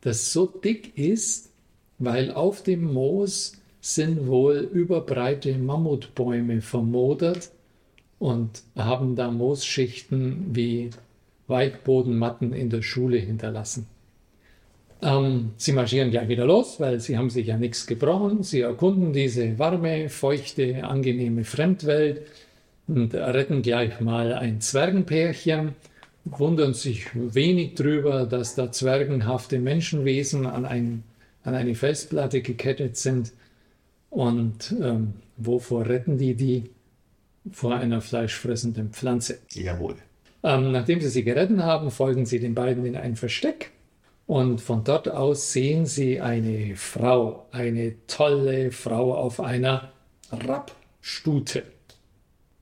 [0.00, 1.50] das so dick ist,
[1.98, 7.50] weil auf dem Moos sind wohl überbreite Mammutbäume vermodert
[8.20, 10.90] und haben da Moosschichten wie
[11.48, 13.86] Weichbodenmatten in der Schule hinterlassen.
[15.02, 18.44] Ähm, sie marschieren gleich wieder los, weil sie haben sich ja nichts gebrochen.
[18.44, 22.22] Sie erkunden diese warme, feuchte, angenehme Fremdwelt
[22.86, 25.74] und retten gleich mal ein Zwergenpärchen,
[26.36, 31.04] wundern sich wenig drüber, dass da zwergenhafte Menschenwesen an ein
[31.48, 33.32] an eine Felsplatte gekettet sind.
[34.10, 36.70] Und ähm, wovor retten die die?
[37.50, 39.38] Vor einer fleischfressenden Pflanze.
[39.52, 39.96] Jawohl.
[40.42, 43.70] Ähm, nachdem sie sie gerettet haben, folgen sie den beiden in ein Versteck.
[44.26, 49.92] Und von dort aus sehen sie eine Frau, eine tolle Frau auf einer
[50.30, 51.62] Rappstute.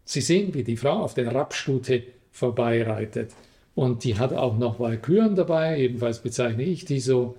[0.04, 3.32] Sie sehen, wie die Frau auf der Rappstute vorbeireitet.
[3.76, 7.36] Und die hat auch noch Walküren dabei, jedenfalls bezeichne ich die so.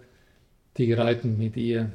[0.78, 1.92] Die reiten mit ihr.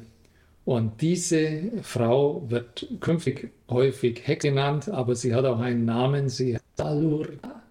[0.64, 6.54] Und diese Frau wird künftig häufig Hexe genannt, aber sie hat auch einen Namen, sie
[6.54, 7.62] heißt Salurda.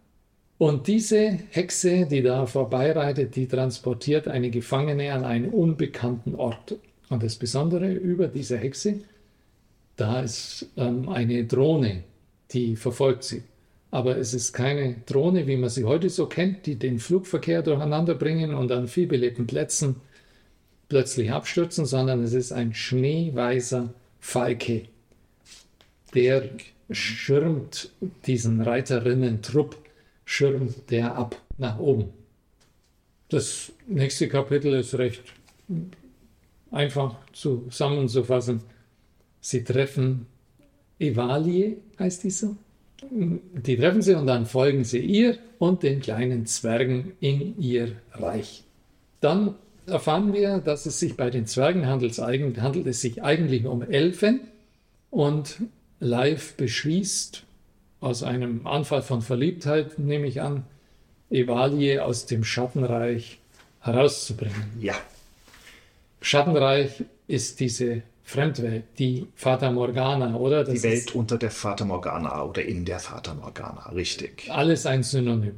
[0.57, 6.77] Und diese Hexe, die da vorbeireitet, die transportiert eine Gefangene an einen unbekannten Ort.
[7.10, 9.01] Und das Besondere über diese Hexe,
[9.97, 12.03] da ist ähm, eine Drohne,
[12.51, 13.43] die verfolgt sie.
[13.91, 18.15] Aber es ist keine Drohne, wie man sie heute so kennt, die den Flugverkehr durcheinander
[18.15, 19.97] bringen und an vielbelebten Plätzen
[20.88, 24.84] plötzlich abstürzen, sondern es ist ein schneeweißer Falke,
[26.13, 26.49] der
[26.89, 27.91] schirmt
[28.25, 29.77] diesen Reiterinnen-Trupp,
[30.25, 32.10] schirmt der ab nach oben.
[33.30, 35.23] Das nächste Kapitel ist recht
[36.71, 38.62] einfach zusammenzufassen.
[39.39, 40.27] Sie treffen
[40.99, 42.56] Evalie, heißt die so.
[43.09, 48.63] Die treffen sie und dann folgen sie ihr und den kleinen Zwergen in ihr Reich.
[49.21, 49.55] Dann
[49.87, 54.41] erfahren wir, dass es sich bei den Zwergen handelt, handelt es sich eigentlich um Elfen
[55.09, 55.57] und
[55.99, 57.43] Leif beschließt,
[57.99, 60.63] aus einem Anfall von Verliebtheit, nehme ich an,
[61.29, 63.39] Evalie aus dem Schattenreich
[63.81, 64.71] herauszubringen.
[64.79, 64.95] Ja.
[66.21, 70.63] Schattenreich ist diese Fremdwelt, die Fata Morgana, oder?
[70.63, 74.49] Das die Welt unter der Fata Morgana oder in der Fata Morgana, richtig.
[74.49, 75.55] Alles ein Synonym.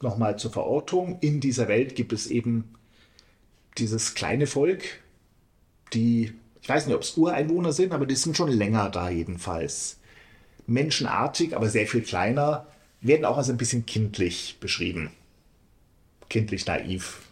[0.00, 1.18] Nochmal zur Verortung.
[1.20, 2.72] In dieser Welt gibt es eben
[3.78, 4.84] dieses kleine Volk,
[5.92, 6.32] die,
[6.62, 9.98] ich weiß nicht, ob es Ureinwohner sind, aber die sind schon länger da jedenfalls.
[10.68, 12.68] Menschenartig, aber sehr viel kleiner,
[13.00, 15.10] werden auch als ein bisschen kindlich beschrieben.
[16.28, 17.22] Kindlich naiv.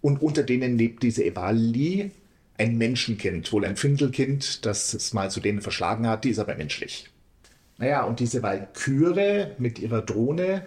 [0.00, 2.12] Und unter denen lebt diese Evali,
[2.58, 6.54] ein Menschenkind, wohl ein Findelkind, das es mal zu denen verschlagen hat, die ist aber
[6.54, 7.10] menschlich.
[7.78, 10.66] Naja, und diese Walküre mit ihrer Drohne,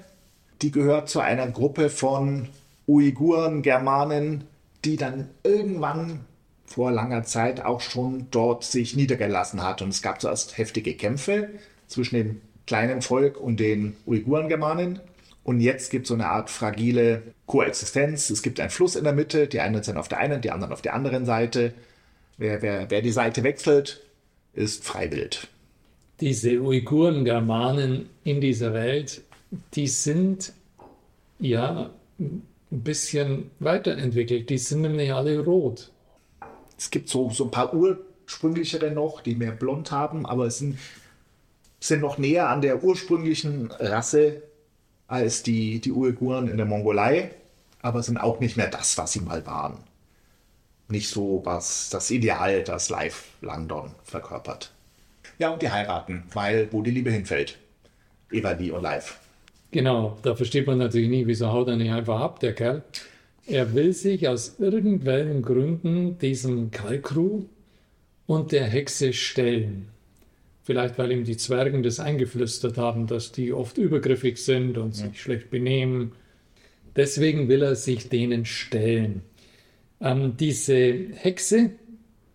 [0.62, 2.50] die gehört zu einer Gruppe von
[2.88, 4.44] Uiguren, Germanen,
[4.84, 6.22] die dann irgendwann
[6.66, 9.82] vor langer Zeit auch schon dort sich niedergelassen hat.
[9.82, 11.50] Und es gab zuerst heftige Kämpfe
[11.88, 15.00] zwischen dem kleinen Volk und den Uiguren-Germanen.
[15.48, 18.30] Und jetzt gibt es so eine Art fragile Koexistenz.
[18.30, 20.74] Es gibt einen Fluss in der Mitte, die einen sind auf der einen, die anderen
[20.74, 21.74] auf der anderen Seite.
[22.38, 24.04] Wer, wer, wer die Seite wechselt,
[24.52, 25.48] ist freiwillig.
[26.20, 29.22] Diese Uiguren-Germanen in dieser Welt,
[29.74, 30.52] die sind
[31.40, 34.50] ja ein bisschen weiterentwickelt.
[34.50, 35.92] Die sind nämlich alle rot.
[36.78, 40.78] Es gibt so, so ein paar ursprünglichere noch, die mehr blond haben, aber es sind,
[41.80, 44.42] sind noch näher an der ursprünglichen Rasse
[45.08, 47.32] als die, die Uiguren in der Mongolei,
[47.82, 49.78] aber sind auch nicht mehr das, was sie mal waren.
[50.90, 54.72] Nicht so was das Ideal, das Live Langdon verkörpert.
[55.38, 57.58] Ja, und die heiraten, weil wo die Liebe hinfällt.
[58.32, 59.20] Evali und Live.
[59.72, 62.84] Genau, da versteht man natürlich nie, wieso haut er nicht einfach ab, der Kerl.
[63.46, 67.46] Er will sich aus irgendwelchen Gründen diesem Kalkru
[68.26, 69.90] und der Hexe stellen.
[70.68, 75.22] Vielleicht, weil ihm die Zwergen das eingeflüstert haben, dass die oft übergriffig sind und sich
[75.22, 76.12] schlecht benehmen.
[76.94, 79.22] Deswegen will er sich denen stellen.
[80.02, 81.70] Ähm, diese Hexe,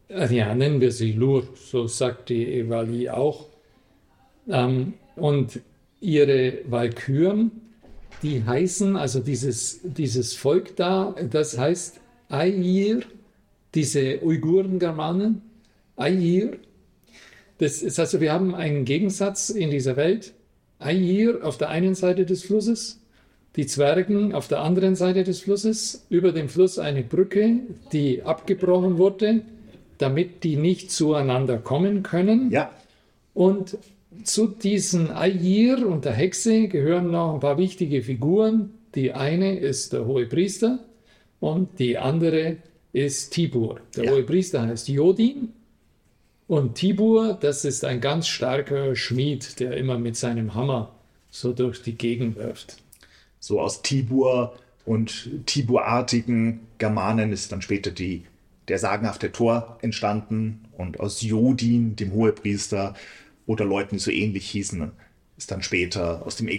[0.08, 3.48] äh, ja, nennen wir sie Lur, so sagt die Evali auch.
[4.48, 5.60] Ähm, und
[6.00, 7.50] ihre Walküren,
[8.22, 13.02] die heißen, also dieses, dieses Volk da, das heißt Ayir,
[13.74, 15.42] diese Uiguren-Germanen,
[15.96, 16.56] Ayir
[17.62, 20.32] das ist also, wir haben einen Gegensatz in dieser Welt.
[20.80, 23.00] Air auf der einen Seite des Flusses,
[23.54, 27.60] die Zwergen auf der anderen Seite des Flusses, über dem Fluss eine Brücke,
[27.92, 29.42] die abgebrochen wurde,
[29.98, 32.50] damit die nicht zueinander kommen können.
[32.50, 32.72] Ja.
[33.32, 33.78] Und
[34.24, 38.70] zu diesen Air und der Hexe gehören noch ein paar wichtige Figuren.
[38.96, 40.80] Die eine ist der hohe Priester
[41.38, 42.56] und die andere
[42.92, 43.78] ist Tibur.
[43.96, 44.10] Der ja.
[44.10, 45.50] hohe Priester heißt Jodin
[46.52, 50.94] und Tibur, das ist ein ganz starker Schmied, der immer mit seinem Hammer
[51.30, 52.76] so durch die Gegend wirft.
[53.40, 58.24] So aus Tibur und Tiburartigen Germanen ist dann später die,
[58.68, 62.96] der sagenhafte Thor entstanden und aus Jodin, dem Hohepriester
[63.46, 64.92] oder Leuten, die so ähnlich hießen,
[65.38, 66.50] ist dann später aus dem,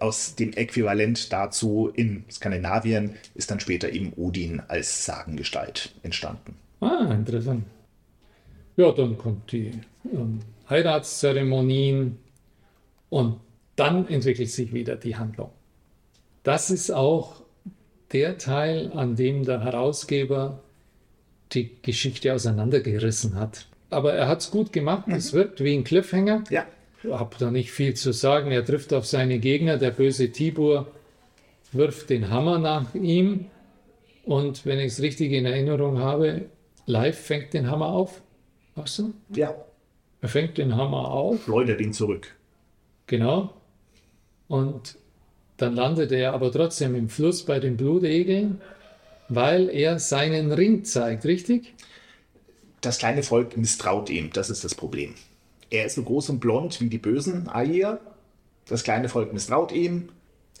[0.00, 6.56] aus dem Äquivalent dazu in Skandinavien ist dann später eben Odin als Sagengestalt entstanden.
[6.80, 7.62] Ah, interessant.
[8.76, 9.72] Ja, dann kommt die
[10.12, 12.18] ähm, Heiratszeremonien
[13.08, 13.40] und
[13.76, 15.50] dann entwickelt sich wieder die Handlung.
[16.42, 17.42] Das ist auch
[18.12, 20.62] der Teil, an dem der Herausgeber
[21.52, 23.66] die Geschichte auseinandergerissen hat.
[23.90, 25.04] Aber er hat es gut gemacht.
[25.08, 25.38] Es mhm.
[25.38, 26.44] wirkt wie ein Cliffhanger.
[26.50, 26.66] Ja.
[27.02, 28.50] Ich habe da nicht viel zu sagen.
[28.50, 29.76] Er trifft auf seine Gegner.
[29.76, 30.88] Der böse Tibur
[31.72, 33.46] wirft den Hammer nach ihm.
[34.24, 36.46] Und wenn ich es richtig in Erinnerung habe,
[36.86, 38.22] live fängt den Hammer auf.
[38.76, 39.12] Ach so?
[39.30, 39.54] Ja.
[40.20, 41.46] Er fängt den Hammer auf.
[41.46, 42.34] Läutert ihn zurück.
[43.06, 43.54] Genau.
[44.48, 44.98] Und
[45.56, 48.60] dann landet er aber trotzdem im Fluss bei den Blutegeln,
[49.28, 51.74] weil er seinen Ring zeigt, richtig?
[52.80, 55.14] Das kleine Volk misstraut ihm, das ist das Problem.
[55.70, 58.00] Er ist so groß und blond wie die bösen Air.
[58.68, 60.10] Das kleine Volk misstraut ihm.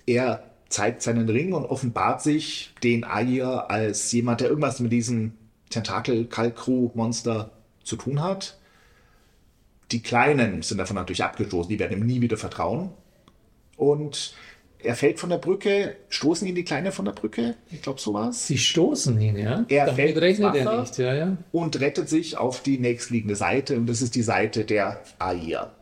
[0.06, 5.34] Er zeigt seinen Ring und offenbart sich den Air als jemand, der irgendwas mit diesem
[5.70, 7.50] Tentakel-Kalkru-Monster
[7.86, 8.58] zu tun hat.
[9.92, 12.90] Die Kleinen sind davon natürlich abgestoßen, die werden ihm nie wieder vertrauen.
[13.76, 14.34] Und
[14.78, 17.54] er fällt von der Brücke, stoßen ihn die Kleine von der Brücke?
[17.70, 18.46] Ich glaube, so war es.
[18.46, 19.64] Sie stoßen ihn, ja.
[19.68, 21.36] Er Damit fällt rechnet er nicht, ja, ja.
[21.52, 25.72] Und rettet sich auf die nächstliegende Seite und das ist die Seite der Aia.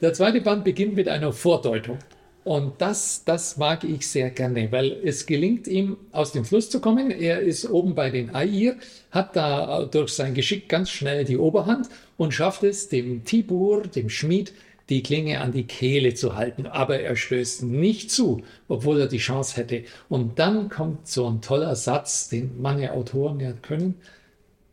[0.00, 1.98] Der zweite Band beginnt mit einer Vordeutung.
[2.46, 6.80] Und das, das mag ich sehr gerne, weil es gelingt ihm, aus dem Fluss zu
[6.80, 7.10] kommen.
[7.10, 8.76] Er ist oben bei den Air,
[9.10, 14.08] hat da durch sein Geschick ganz schnell die Oberhand und schafft es, dem Tibur, dem
[14.08, 14.52] Schmied,
[14.88, 16.68] die Klinge an die Kehle zu halten.
[16.68, 19.82] Aber er stößt nicht zu, obwohl er die Chance hätte.
[20.08, 23.96] Und dann kommt so ein toller Satz, den manche Autoren ja können,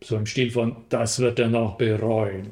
[0.03, 2.51] so im Stil von, das wird er noch bereuen.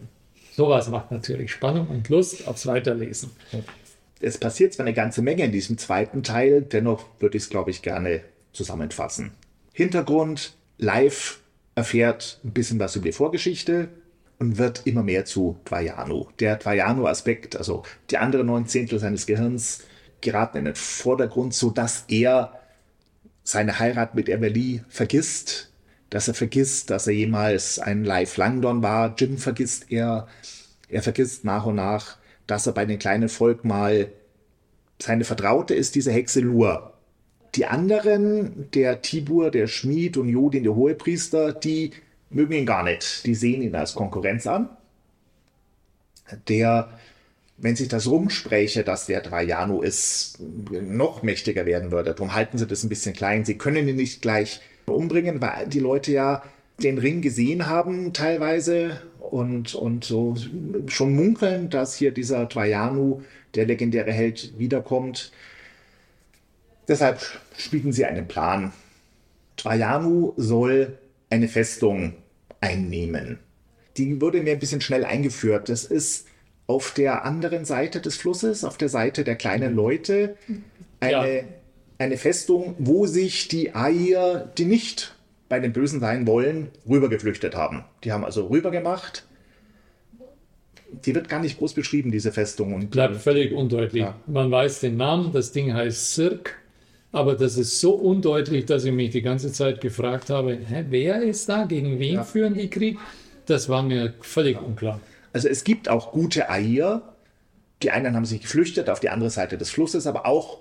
[0.53, 3.29] Sowas macht natürlich Spannung und Lust aufs Weiterlesen.
[4.21, 7.71] Es passiert zwar eine ganze Menge in diesem zweiten Teil, dennoch würde ich es, glaube
[7.71, 8.21] ich, gerne
[8.53, 9.31] zusammenfassen.
[9.73, 11.39] Hintergrund, live
[11.75, 13.89] erfährt ein bisschen was über die Vorgeschichte,
[14.41, 16.25] und wird immer mehr zu Dvajanu.
[16.39, 19.84] Der Dvajanu-Aspekt, also die anderen neun Zehntel seines Gehirns,
[20.19, 22.60] geraten in den Vordergrund, sodass er
[23.43, 25.71] seine Heirat mit Emily vergisst,
[26.10, 29.13] dass er vergisst, dass er jemals ein Live Langdon war.
[29.15, 30.27] Jim vergisst er.
[30.89, 32.17] Er vergisst nach und nach,
[32.51, 34.11] dass er bei dem kleinen Volk mal
[34.99, 36.93] seine Vertraute ist, diese Hexe Lur.
[37.55, 41.91] Die anderen, der Tibur, der Schmied und Jodin, der Hohepriester, die
[42.29, 43.25] mögen ihn gar nicht.
[43.25, 44.69] Die sehen ihn als Konkurrenz an.
[46.49, 46.89] Der,
[47.55, 52.13] wenn sich das rumspräche, dass der Trajano ist, noch mächtiger werden würde.
[52.13, 53.45] Darum halten sie das ein bisschen klein.
[53.45, 56.43] Sie können ihn nicht gleich umbringen, weil die Leute ja
[56.83, 58.99] den Ring gesehen haben teilweise
[59.32, 60.36] und, und so
[60.88, 63.22] schon munkeln, dass hier dieser Trajanu,
[63.56, 65.32] der legendäre Held, wiederkommt.
[66.88, 67.22] Deshalb
[67.58, 68.74] spielen sie einen Plan.
[69.56, 70.98] Trajanu soll
[71.30, 72.13] eine Festung
[72.60, 73.39] einnehmen.
[73.98, 75.70] Die wurde mir ein bisschen schnell eingeführt.
[75.70, 76.28] Das ist
[76.67, 80.38] auf der anderen Seite des Flusses, auf der Seite der kleinen Leute,
[81.00, 81.44] eine, ja.
[81.98, 85.15] eine Festung, wo sich die Air, die nicht
[85.51, 87.83] bei den Bösen sein wollen, rübergeflüchtet haben.
[88.03, 89.27] Die haben also rübergemacht.
[91.05, 92.73] Die wird gar nicht groß beschrieben, diese Festung.
[92.73, 94.01] Und, Bleibt völlig undeutlich.
[94.01, 94.15] Ja.
[94.25, 96.61] Man weiß den Namen, das Ding heißt Sirk
[97.11, 101.21] aber das ist so undeutlich, dass ich mich die ganze Zeit gefragt habe, hä, wer
[101.21, 102.23] ist da, gegen wen ja.
[102.23, 102.97] führen die Krieg?
[103.45, 104.61] Das war mir völlig ja.
[104.61, 105.01] unklar.
[105.33, 107.01] Also es gibt auch gute Air.
[107.83, 110.59] Die einen haben sich geflüchtet auf die andere Seite des Flusses, aber auch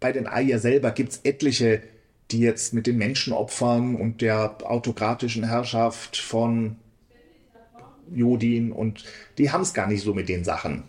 [0.00, 1.82] bei den Air selber gibt es etliche,
[2.30, 6.76] die jetzt mit den Menschenopfern und der autokratischen Herrschaft von
[8.12, 9.04] Jodin und
[9.38, 10.84] die haben es gar nicht so mit den Sachen.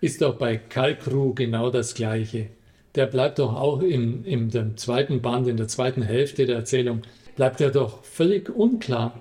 [0.00, 2.48] Ist doch bei Kalkru genau das Gleiche
[2.94, 7.02] der bleibt doch auch im, im dem zweiten Band, in der zweiten Hälfte der Erzählung,
[7.36, 9.20] bleibt er doch völlig unklar.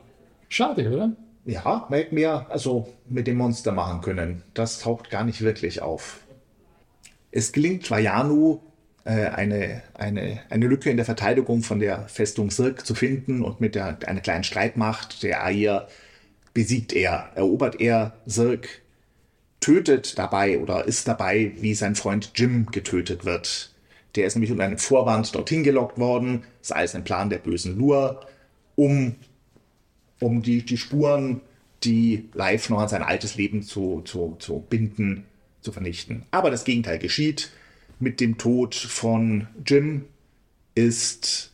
[0.50, 1.14] Schade, oder?
[1.46, 4.44] Ja, man hätte mehr also mit dem Monster machen können.
[4.54, 6.22] Das taucht gar nicht wirklich auf.
[7.32, 8.73] Es gelingt Trajanu, äh,
[9.10, 13.76] eine, eine, eine Lücke in der Verteidigung von der Festung Sirk zu finden und mit
[13.76, 15.88] der, einer kleinen Streitmacht der Air
[16.54, 18.82] besiegt er, erobert er Sirk
[19.64, 23.74] tötet dabei oder ist dabei, wie sein Freund Jim getötet wird.
[24.16, 26.44] Der ist nämlich unter einem Vorwand dorthin gelockt worden.
[26.60, 28.26] Das ist alles ein Plan der bösen Lur,
[28.76, 29.16] um,
[30.20, 31.42] um die, die Spuren,
[31.84, 35.26] die Live noch an sein altes Leben zu, zu, zu binden,
[35.62, 36.24] zu vernichten.
[36.32, 37.50] Aber das Gegenteil geschieht.
[38.04, 40.04] Mit dem Tod von Jim
[40.76, 41.54] ist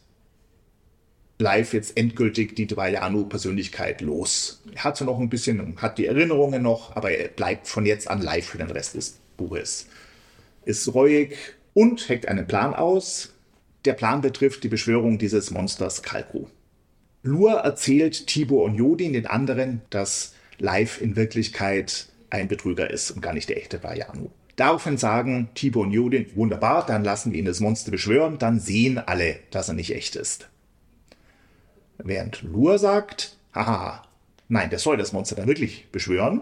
[1.37, 4.63] live jetzt endgültig die Dwayanu-Persönlichkeit los.
[4.73, 8.09] Er hat so noch ein bisschen, hat die Erinnerungen noch, aber er bleibt von jetzt
[8.09, 9.85] an live für den Rest des Buches.
[10.65, 11.37] Ist reuig
[11.75, 13.31] und heckt einen Plan aus.
[13.85, 16.47] Der Plan betrifft die Beschwörung dieses Monsters Kalku.
[17.21, 23.21] Lur erzählt Tibor und Jodin den anderen, dass Live in Wirklichkeit ein Betrüger ist und
[23.21, 24.31] gar nicht der echte Bayanu.
[24.59, 28.97] Daraufhin sagen Tibor und Jodin, wunderbar, dann lassen wir ihn das Monster beschwören, dann sehen
[28.97, 30.49] alle, dass er nicht echt ist.
[31.97, 34.03] Während Lur sagt, haha,
[34.49, 36.41] nein, der soll das Monster dann wirklich beschwören.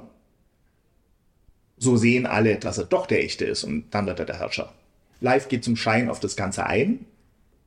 [1.78, 4.74] So sehen alle, dass er doch der echte ist und dann wird er der Herrscher.
[5.22, 7.06] Live geht zum Schein auf das Ganze ein.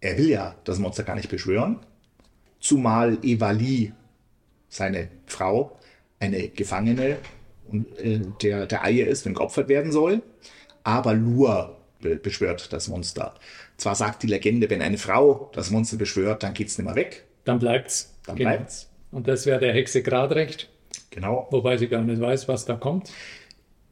[0.01, 1.79] Er will ja das Monster gar nicht beschwören.
[2.59, 3.93] Zumal Evali,
[4.69, 5.79] seine Frau,
[6.19, 7.19] eine Gefangene
[8.43, 10.23] der, der Eier ist, wenn geopfert werden soll.
[10.83, 13.35] Aber Lur beschwört das Monster.
[13.77, 16.97] Zwar sagt die Legende, wenn eine Frau das Monster beschwört, dann geht es nicht mehr
[16.97, 17.25] weg.
[17.45, 18.15] Dann bleibt's.
[18.27, 18.51] Dann genau.
[18.51, 18.89] bleibt's.
[19.11, 20.71] Und das wäre der Hexe Gradrecht.
[21.11, 21.49] Genau.
[21.51, 23.11] Wobei sie gar nicht weiß, was da kommt.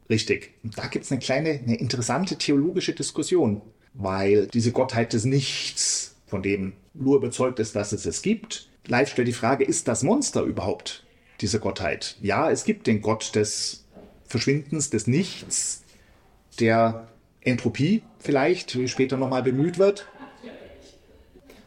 [0.08, 0.54] Richtig.
[0.62, 3.60] Und da gibt es eine kleine, eine interessante theologische Diskussion,
[3.94, 9.10] weil diese Gottheit des Nichts, von dem nur überzeugt ist, dass es es gibt, Live
[9.10, 11.04] stellt die Frage, ist das Monster überhaupt
[11.40, 12.16] diese Gottheit?
[12.20, 13.84] Ja, es gibt den Gott des
[14.26, 15.82] Verschwindens, des Nichts,
[16.60, 17.08] der
[17.40, 20.06] Entropie vielleicht, wie später nochmal bemüht wird.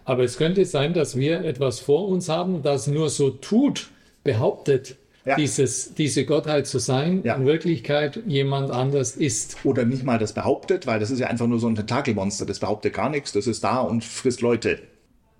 [0.03, 3.91] Aber es könnte sein, dass wir etwas vor uns haben, das nur so tut,
[4.23, 5.35] behauptet, ja.
[5.35, 7.35] dieses, diese Gottheit zu sein, ja.
[7.35, 9.57] in Wirklichkeit jemand anders ist.
[9.63, 12.59] Oder nicht mal das behauptet, weil das ist ja einfach nur so ein Tentakelmonster, das
[12.59, 14.79] behauptet gar nichts, das ist da und frisst Leute.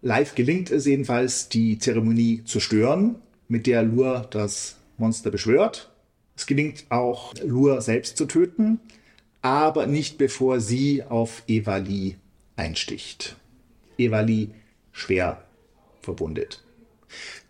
[0.01, 3.15] Live gelingt es jedenfalls, die Zeremonie zu stören,
[3.51, 5.91] mit der Lur das Monster beschwört.
[6.37, 8.79] Es gelingt auch, Lur selbst zu töten,
[9.41, 12.15] aber nicht bevor sie auf Evali
[12.55, 13.35] einsticht.
[13.97, 14.51] Evali
[14.93, 15.43] schwer
[16.01, 16.63] verbundet.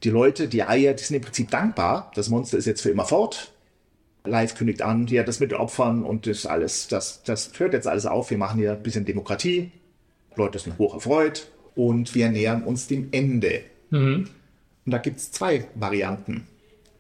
[0.04, 2.12] Die Leute, die Eier, die sind im Prinzip dankbar.
[2.16, 3.54] Das Monster ist jetzt für immer fort.
[4.26, 7.88] Live kündigt an, ja, das mit den Opfern und das alles, das, das hört jetzt
[7.88, 8.32] alles auf.
[8.32, 9.72] Wir machen hier ein bisschen Demokratie.
[10.36, 13.62] Leute sind hoch erfreut und wir nähern uns dem Ende.
[13.92, 14.28] Mhm.
[14.86, 16.48] Und da gibt es zwei Varianten.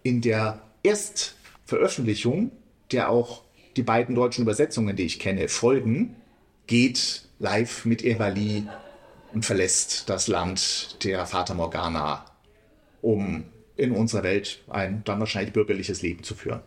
[0.04, 2.52] In der Erstveröffentlichung,
[2.92, 3.44] der auch
[3.76, 6.16] die beiden deutschen Übersetzungen, die ich kenne, folgen,
[6.68, 8.68] geht live mit Evali
[9.34, 12.26] und verlässt das Land der Fata Morgana,
[13.02, 13.46] um
[13.78, 16.62] in unserer Welt ein dann wahrscheinlich bürgerliches Leben zu führen.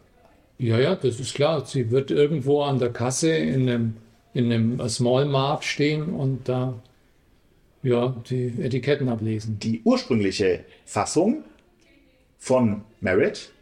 [0.59, 1.65] Ja, ja, das ist klar.
[1.67, 3.97] Sie wird irgendwo an der Kasse in einem,
[4.33, 6.75] in einem Small Mart stehen und da
[7.85, 9.59] ja, die Etiketten ablesen.
[9.61, 11.45] Die ursprüngliche Fassung
[12.39, 13.53] von Merit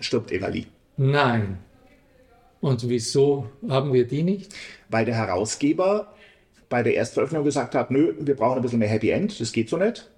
[0.00, 0.66] stirbt Evali.
[0.96, 1.58] Nein.
[2.60, 4.54] Und wieso haben wir die nicht?
[4.88, 6.14] Weil der Herausgeber
[6.68, 9.68] bei der Erstveröffentlichung gesagt hat, nö, wir brauchen ein bisschen mehr Happy End, das geht
[9.68, 10.10] so nicht.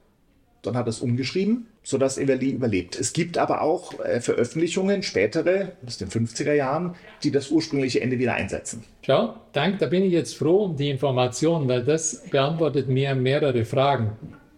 [0.62, 2.99] Dann hat er es umgeschrieben, sodass Everly überlebt.
[2.99, 8.18] Es gibt aber auch äh, Veröffentlichungen, spätere, aus den 50er Jahren, die das ursprüngliche Ende
[8.18, 8.82] wieder einsetzen.
[9.03, 13.64] Schau, danke, da bin ich jetzt froh um die Information, weil das beantwortet mir mehrere
[13.66, 14.12] Fragen,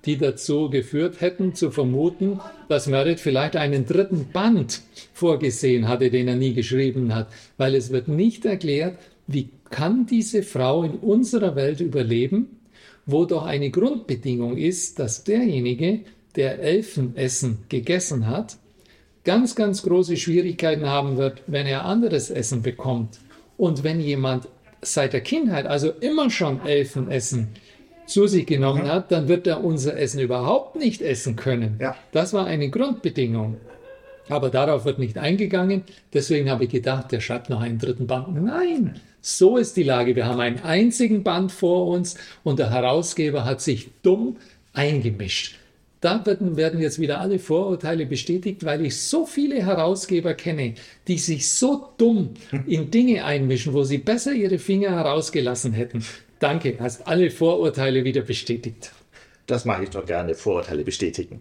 [0.07, 6.29] die dazu geführt hätten, zu vermuten, dass Merit vielleicht einen dritten Band vorgesehen hatte, den
[6.29, 8.97] er nie geschrieben hat, weil es wird nicht erklärt,
[9.27, 12.61] wie kann diese Frau in unserer Welt überleben,
[13.05, 16.01] wo doch eine Grundbedingung ist, dass derjenige,
[16.37, 18.57] der Elfenessen gegessen hat,
[19.25, 23.19] ganz, ganz große Schwierigkeiten haben wird, wenn er anderes Essen bekommt.
[23.57, 24.49] Und wenn jemand
[24.83, 27.49] seit der Kindheit, also immer schon Elfenessen
[28.07, 28.89] zu sich genommen mhm.
[28.89, 31.79] hat, dann wird er unser Essen überhaupt nicht essen können.
[31.81, 31.97] Ja.
[32.13, 33.57] Das war eine Grundbedingung.
[34.29, 35.83] Aber darauf wird nicht eingegangen.
[36.13, 38.43] Deswegen habe ich gedacht, der schreibt noch einen dritten Band.
[38.43, 40.17] Nein, so ist die Lage.
[40.17, 44.37] Wir haben einen einzigen Band vor uns und der Herausgeber hat sich dumm
[44.73, 45.57] eingemischt.
[46.07, 50.75] Da werden jetzt wieder alle Vorurteile bestätigt, weil ich so viele Herausgeber kenne,
[51.09, 52.35] die sich so dumm
[52.69, 56.05] in Dinge einmischen, wo sie besser ihre Finger herausgelassen hätten.
[56.39, 58.93] Danke, hast alle Vorurteile wieder bestätigt.
[59.47, 61.41] Das mache ich doch gerne, Vorurteile bestätigen.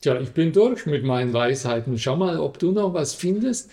[0.00, 1.98] Tja, ich bin durch mit meinen Weisheiten.
[1.98, 3.70] Schau mal, ob du noch was findest,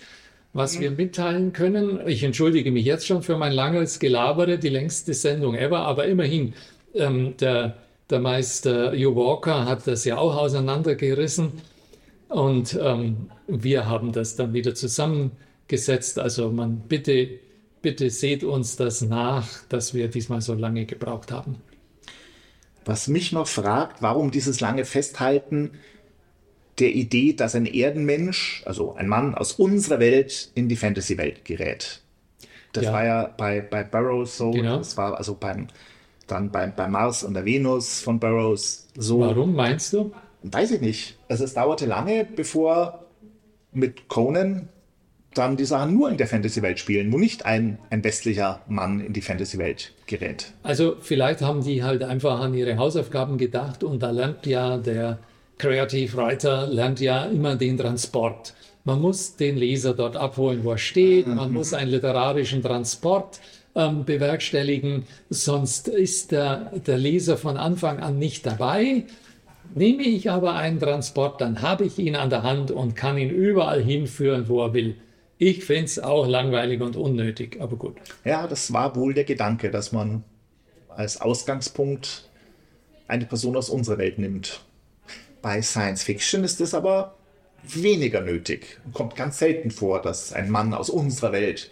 [0.52, 2.06] was wir mitteilen können.
[2.06, 6.52] Ich entschuldige mich jetzt schon für mein langes Gelabere, die längste Sendung ever, aber immerhin,
[6.92, 7.78] ähm, der,
[8.10, 11.52] der Meister Hugh Walker hat das ja auch auseinandergerissen
[12.28, 16.18] und ähm, wir haben das dann wieder zusammengesetzt.
[16.18, 17.28] Also man bitte,
[17.82, 21.56] bitte seht uns das nach, dass wir diesmal so lange gebraucht haben.
[22.84, 25.72] Was mich noch fragt, warum dieses lange Festhalten
[26.78, 32.00] der Idee, dass ein Erdenmensch, also ein Mann aus unserer Welt, in die Fantasy-Welt gerät.
[32.72, 32.92] Das ja.
[32.92, 34.78] war ja bei, bei Burroughs so, genau.
[34.78, 35.68] das war also beim,
[36.30, 39.20] dann bei, bei Mars und der Venus von Burroughs so.
[39.20, 40.12] Warum meinst du?
[40.42, 41.18] Weiß ich nicht.
[41.28, 43.04] Also es dauerte lange, bevor
[43.72, 44.68] mit Conan
[45.34, 49.12] dann die Sachen nur in der Fantasy-Welt spielen, wo nicht ein, ein westlicher Mann in
[49.12, 50.52] die Fantasy-Welt gerät.
[50.62, 55.18] Also vielleicht haben die halt einfach an ihre Hausaufgaben gedacht und da lernt ja der
[55.58, 58.54] Creative Writer lernt ja immer den Transport.
[58.84, 61.26] Man muss den Leser dort abholen, wo er steht.
[61.26, 63.40] Man muss einen literarischen Transport
[63.78, 69.04] ähm, bewerkstelligen, sonst ist der, der Leser von Anfang an nicht dabei.
[69.74, 73.30] Nehme ich aber einen Transport, dann habe ich ihn an der Hand und kann ihn
[73.30, 74.96] überall hinführen, wo er will.
[75.38, 77.96] Ich finde es auch langweilig und unnötig, aber gut.
[78.24, 80.24] Ja, das war wohl der Gedanke, dass man
[80.88, 82.28] als Ausgangspunkt
[83.06, 84.60] eine Person aus unserer Welt nimmt.
[85.40, 87.14] Bei Science Fiction ist es aber
[87.62, 88.80] weniger nötig.
[88.92, 91.70] Kommt ganz selten vor, dass ein Mann aus unserer Welt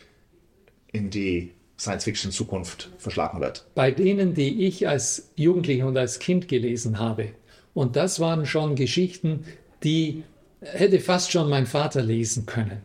[0.93, 3.66] in die Science-Fiction-Zukunft verschlagen wird.
[3.74, 7.29] Bei denen, die ich als Jugendlicher und als Kind gelesen habe,
[7.74, 9.45] und das waren schon Geschichten,
[9.83, 10.24] die
[10.61, 12.81] hätte fast schon mein Vater lesen können.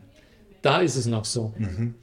[0.61, 1.53] Da ist es noch so.
[1.57, 1.95] Mhm.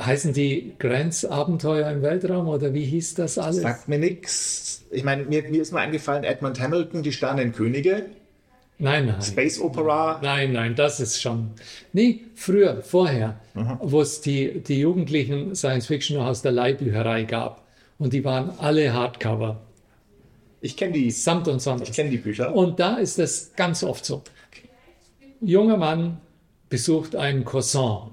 [0.00, 3.62] Heißen die Grants Abenteuer im Weltraum oder wie hieß das alles?
[3.62, 4.82] Sagt mir nichts.
[4.90, 8.06] Ich meine, mir, mir ist nur eingefallen, Edmund Hamilton, die Sternenkönige.
[8.84, 9.22] Nein, nein.
[9.22, 10.20] Space Opera.
[10.22, 11.52] Nein, nein, das ist schon.
[11.94, 13.78] Nee, früher, vorher, mhm.
[13.80, 17.66] wo es die, die Jugendlichen Science Fiction aus der Leihbücherei gab.
[17.98, 19.62] Und die waren alle Hardcover.
[20.60, 21.10] Ich kenne die.
[21.10, 21.88] Samt und Sonders.
[21.88, 22.54] Ich kenne die Bücher.
[22.54, 24.22] Und da ist es ganz oft so.
[25.40, 26.18] Junger Mann
[26.68, 28.10] besucht einen Cousin,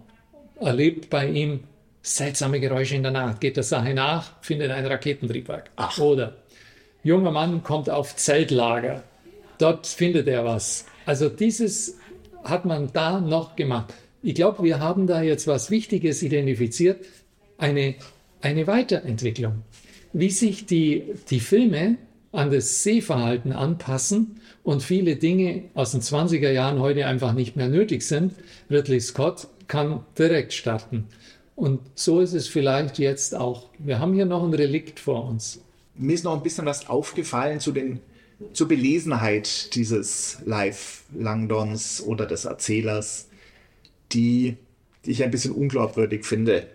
[0.62, 1.66] erlebt bei ihm
[2.02, 5.70] seltsame Geräusche in der Nacht, geht der Sache nach, findet ein Raketentriebwerk.
[5.76, 5.98] Ach.
[6.00, 6.38] Oder
[7.04, 9.04] junger Mann kommt auf Zeltlager,
[9.62, 10.86] dort findet er was.
[11.06, 11.98] Also dieses
[12.44, 13.94] hat man da noch gemacht.
[14.24, 17.06] Ich glaube, wir haben da jetzt was Wichtiges identifiziert,
[17.58, 17.96] eine,
[18.42, 19.64] eine Weiterentwicklung.
[20.14, 21.98] Wie sich die, die Filme
[22.32, 27.68] an das Sehverhalten anpassen und viele Dinge aus den 20er Jahren heute einfach nicht mehr
[27.68, 28.34] nötig sind.
[28.70, 31.08] Ridley Scott kann direkt starten.
[31.56, 33.70] Und so ist es vielleicht jetzt auch.
[33.78, 35.62] Wir haben hier noch ein Relikt vor uns.
[35.96, 38.00] Mir ist noch ein bisschen was aufgefallen zu den,
[38.54, 43.30] zur Belesenheit dieses Live-Langdons oder des Erzählers,
[44.12, 44.58] die,
[45.06, 46.68] die ich ein bisschen unglaubwürdig finde.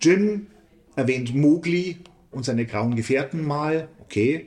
[0.00, 0.46] Jim
[0.94, 1.96] erwähnt Mowgli
[2.30, 3.88] und seine grauen Gefährten mal.
[4.00, 4.46] Okay,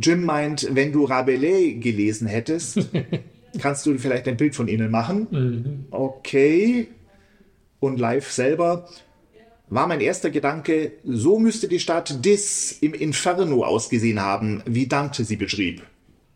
[0.00, 2.88] Jim meint, wenn du Rabelais gelesen hättest,
[3.60, 5.26] kannst du vielleicht ein Bild von ihnen machen.
[5.30, 5.84] Mhm.
[5.90, 6.88] Okay.
[7.78, 8.88] Und live selber
[9.68, 15.24] war mein erster Gedanke, so müsste die Stadt Dis im Inferno ausgesehen haben, wie Dante
[15.24, 15.82] sie beschrieb.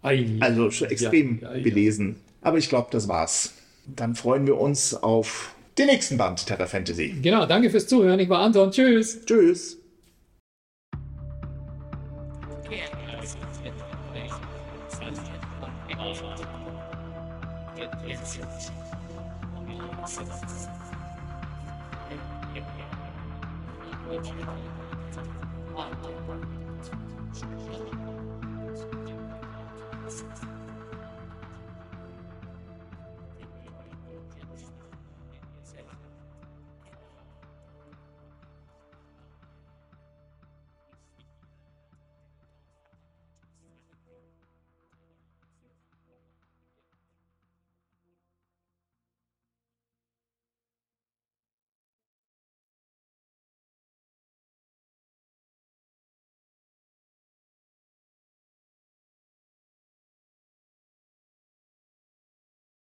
[0.03, 1.63] Also extrem ja, ja, ja.
[1.63, 2.17] belesen.
[2.43, 3.55] Aber ich glaube, das war's.
[3.87, 7.15] Dann freuen wir uns auf den nächsten Band Terra Fantasy.
[7.23, 8.21] Genau, danke fürs Zuhören.
[8.21, 8.71] Ich war Anton.
[8.71, 9.25] Tschüss.
[9.25, 9.80] Tschüss.